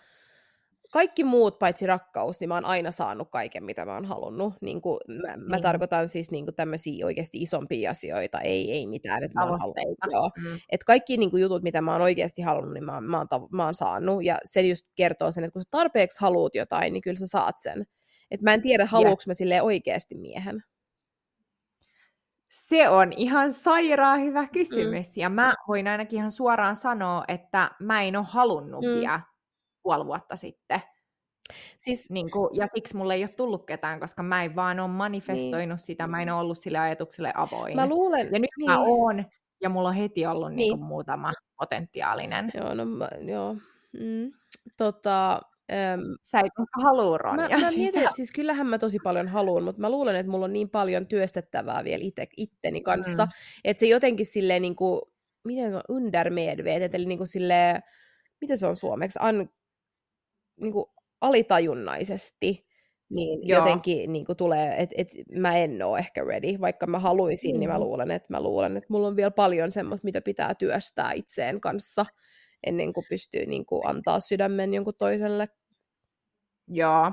[0.92, 4.54] kaikki muut paitsi rakkaus, niin mä oon aina saanut kaiken, mitä mä oon halunnut.
[4.60, 5.62] niin kuin, mä, mä niin.
[5.62, 9.96] tarkoitan siis niin kuin tämmöisiä oikeasti isompia asioita, ei, ei mitään, että mä oon halunnut.
[10.12, 10.30] Joo.
[10.36, 10.58] Mm.
[10.72, 13.64] Et kaikki niin kuin jutut, mitä mä oon oikeasti halunnut, niin mä, mä, oon, mä
[13.64, 14.24] oon saanut.
[14.24, 17.58] Ja se just kertoo sen, että kun sä tarpeeksi haluat jotain, niin kyllä sä saat
[17.58, 17.86] sen.
[18.30, 19.30] Et mä en tiedä, haluuks yeah.
[19.30, 20.62] mä silleen oikeasti miehen.
[22.52, 25.16] Se on ihan sairaan hyvä kysymys.
[25.16, 25.20] Mm.
[25.20, 28.88] Ja mä voin ainakin ihan suoraan sanoa, että mä en ole halunnut mm.
[28.88, 29.20] vielä
[29.82, 30.82] puoli vuotta sitten.
[31.78, 34.88] Siis, niin kuin, ja siksi mulle ei ole tullut ketään, koska mä en vaan ole
[34.88, 35.86] manifestoinut niin.
[35.86, 37.76] sitä, mä en ole ollut sille ajatukselle avoin.
[37.76, 38.70] Mä luulen, ja nyt niin.
[38.70, 39.24] mä oon,
[39.62, 40.56] ja mulla on heti ollut niin.
[40.56, 42.52] Niin kuin, muutama potentiaalinen.
[42.54, 43.56] Joo, no mä, joo.
[43.92, 44.32] Mm.
[44.76, 45.40] Tota,
[45.72, 46.52] Öm, Sä et
[46.82, 47.48] halua Ronja.
[47.48, 50.44] Mä, mä mietin, että siis kyllähän mä tosi paljon haluan, mutta mä luulen, että mulla
[50.44, 53.30] on niin paljon työstettävää vielä ite, itteni kanssa, mm.
[53.64, 55.00] että se jotenkin silleen niin kuin,
[55.44, 57.82] miten se on, undermedvetet, eli niin kuin silleen,
[58.40, 59.48] miten se on suomeksi, An,
[60.60, 60.86] niin kuin
[61.20, 62.66] alitajunnaisesti,
[63.10, 63.58] niin Joo.
[63.58, 67.60] jotenkin niin kuin tulee, että et mä en ole ehkä ready, vaikka mä haluaisin, mm.
[67.60, 67.80] niin mä mm.
[67.80, 72.06] luulen, että mä luulen, että mulla on vielä paljon semmoista, mitä pitää työstää itseen kanssa,
[72.66, 75.48] ennen kuin pystyy niin kuin antaa sydämen jonkun toiselle.
[76.68, 77.12] Joo,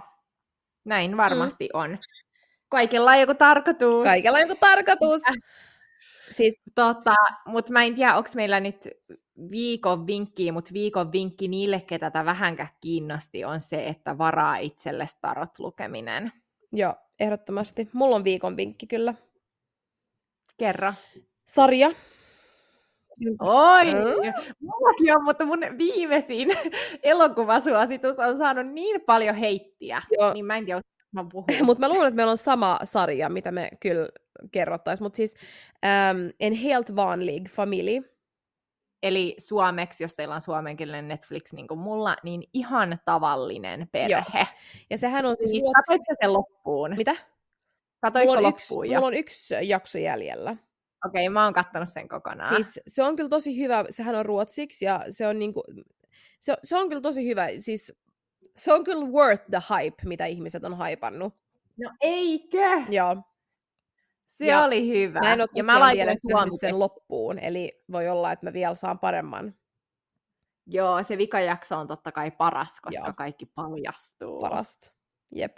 [0.85, 1.79] näin varmasti mm.
[1.79, 1.97] on.
[2.69, 4.03] Kaikella on joku tarkoitus.
[4.03, 5.21] Kaikella on joku tarkoitus.
[6.31, 8.87] Siis, tota, mutta mä en tiedä, onko meillä nyt
[9.51, 15.05] viikon vinkki, mutta viikon vinkki niille, ketä tätä vähänkään kiinnosti, on se, että varaa itselle
[15.21, 16.31] tarot lukeminen.
[16.71, 17.89] Joo, ehdottomasti.
[17.93, 19.13] Mulla on viikon vinkki kyllä.
[20.57, 20.93] Kerro.
[21.45, 21.91] Sarja.
[23.39, 23.85] Oi!
[23.85, 24.45] Mm.
[24.59, 26.49] Mullakin on, mutta mun viimeisin
[27.03, 30.33] elokuvasuositus on saanut niin paljon heittiä, Joo.
[30.33, 31.45] niin mä en tiedä, mä puhun.
[31.63, 34.09] mutta mä luulen, että meillä on sama sarja, mitä me kyllä
[34.51, 35.05] kerrottaisiin.
[35.05, 35.35] Mutta siis
[36.13, 37.99] um, En helt vanlig familj
[39.03, 44.39] Eli suomeksi, jos teillä on suomenkielinen Netflix niin kuin mulla, niin ihan tavallinen perhe.
[44.39, 44.45] Joo.
[44.89, 45.51] Ja sehän on siis...
[45.51, 45.81] Niin, ruotsi...
[45.81, 46.95] Katoitko sen loppuun?
[46.97, 47.15] Mitä?
[48.01, 50.55] Katoitko mulla on loppuun yksi, Mulla on yksi jakso jäljellä.
[51.05, 52.55] Okei, okay, mä oon kattanut sen kokonaan.
[52.55, 55.63] Siis se on kyllä tosi hyvä, sehän on ruotsiksi ja se on niinku,
[56.39, 57.93] se, se on kyllä tosi hyvä, siis
[58.55, 61.33] se on kyllä worth the hype, mitä ihmiset on haipannut.
[61.77, 62.81] No eikö?
[62.89, 63.17] Joo.
[64.27, 65.19] Se ja oli hyvä.
[65.19, 66.11] Mä en ole ja mä vielä
[66.59, 69.55] sen loppuun, eli voi olla, että mä vielä saan paremman.
[70.65, 73.13] Joo, se vikajakso on totta kai paras, koska Joo.
[73.17, 74.41] kaikki paljastuu.
[74.41, 74.91] Parasta,
[75.35, 75.57] jep.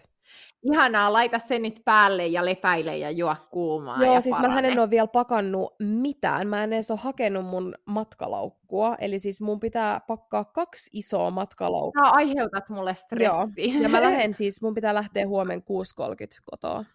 [0.63, 4.79] Ihanaa, laita sen nyt päälle ja lepäile ja juo kuumaa Joo, ja siis mä en
[4.79, 6.47] ole vielä pakannut mitään.
[6.47, 8.95] Mä en edes ole hakenut mun matkalaukkua.
[8.99, 12.05] Eli siis mun pitää pakkaa kaksi isoa matkalaukkua.
[12.05, 13.25] Sä aiheutat mulle stressi.
[13.25, 13.81] Joo.
[13.81, 15.63] Ja mä lähden siis, mun pitää lähteä huomenna
[16.05, 16.85] 6.30 kotoa.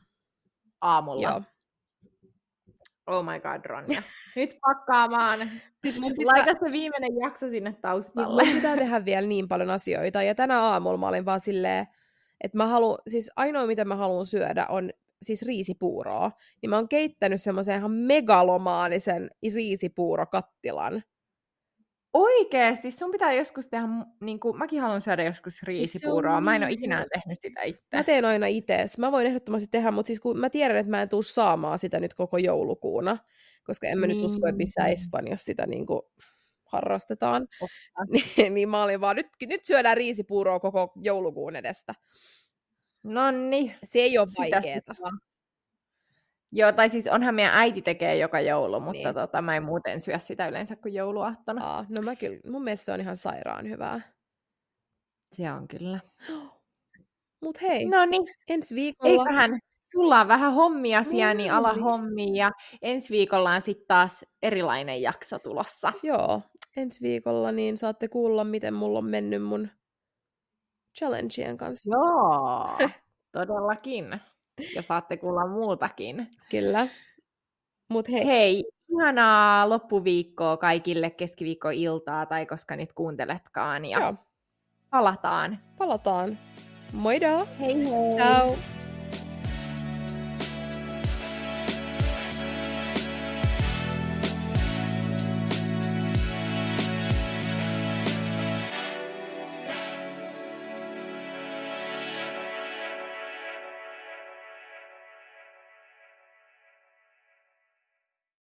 [0.81, 1.29] Aamulla?
[1.29, 1.43] Joo.
[3.07, 4.03] Oh my god, Ronja.
[4.37, 5.39] Nyt pakkaamaan.
[5.83, 6.37] Siis mun pitää...
[6.37, 8.43] Laita se viimeinen jakso sinne taustalle.
[8.43, 10.23] Siis mun pitää tehdä vielä niin paljon asioita.
[10.23, 11.87] Ja tänä aamulla mä olin vaan silleen,
[12.41, 14.91] että mä haluan, siis ainoa mitä mä haluan syödä on
[15.23, 16.33] siis riisipuuroa.
[16.63, 21.03] Niin mä oon keittänyt semmoisen ihan megalomaanisen riisipuurokattilan.
[22.13, 23.89] Oikeesti, sun pitää joskus tehdä,
[24.21, 27.63] niin kuin, mäkin haluan syödä joskus riisipuuroa, siis mä en ole niin ikinä tehnyt sitä
[27.63, 27.97] itse.
[27.97, 31.03] Mä teen aina itse, mä voin ehdottomasti tehdä, mutta siis kun mä tiedän, että mä
[31.03, 33.19] en tuu saamaan sitä nyt koko joulukuuna,
[33.65, 34.17] koska en mä niin.
[34.17, 34.99] nyt usko, että missään niin.
[34.99, 36.01] Espanjassa sitä niin kuin
[36.77, 37.47] harrastetaan.
[38.37, 41.95] niin, niin mä olin vaan, nyt, nyt syödään riisipuuroa koko joulukuun edestä.
[43.05, 43.75] No niin.
[43.85, 44.95] Se ei ole vaikeeta.
[46.53, 49.15] Joo, tai siis onhan meidän äiti tekee joka joulu, mutta Niin.
[49.15, 51.65] tota, mä en muuten syö sitä yleensä kuin jouluaattona.
[51.67, 54.01] Aa, no mä kyllä, mun mielestä se on ihan sairaan hyvää.
[55.33, 56.01] Se on kyllä.
[57.43, 59.23] Mut hei, No niin, ensi viikolla...
[59.25, 59.59] eiköhän
[59.93, 62.35] sulla on vähän hommia siellä, niin ala hommia.
[62.35, 65.93] Ja ensi viikolla on sitten taas erilainen jakso tulossa.
[66.03, 66.43] Joo,
[66.77, 69.69] ensi viikolla niin saatte kuulla, miten mulla on mennyt mun
[70.99, 71.93] challengeen kanssa.
[71.97, 72.69] Joo,
[73.33, 74.21] todellakin.
[74.75, 76.31] Ja saatte kuulla muutakin.
[76.51, 76.89] Kyllä.
[77.89, 83.85] Mut hei, Hei, ihanaa loppuviikkoa kaikille keskiviikkoiltaa tai koska nyt kuunteletkaan.
[83.85, 84.15] Ja Joo.
[84.91, 85.59] palataan.
[85.79, 86.39] palataan.
[86.93, 87.49] Moido!
[87.61, 88.15] Hei hei!
[88.17, 88.76] Ciao!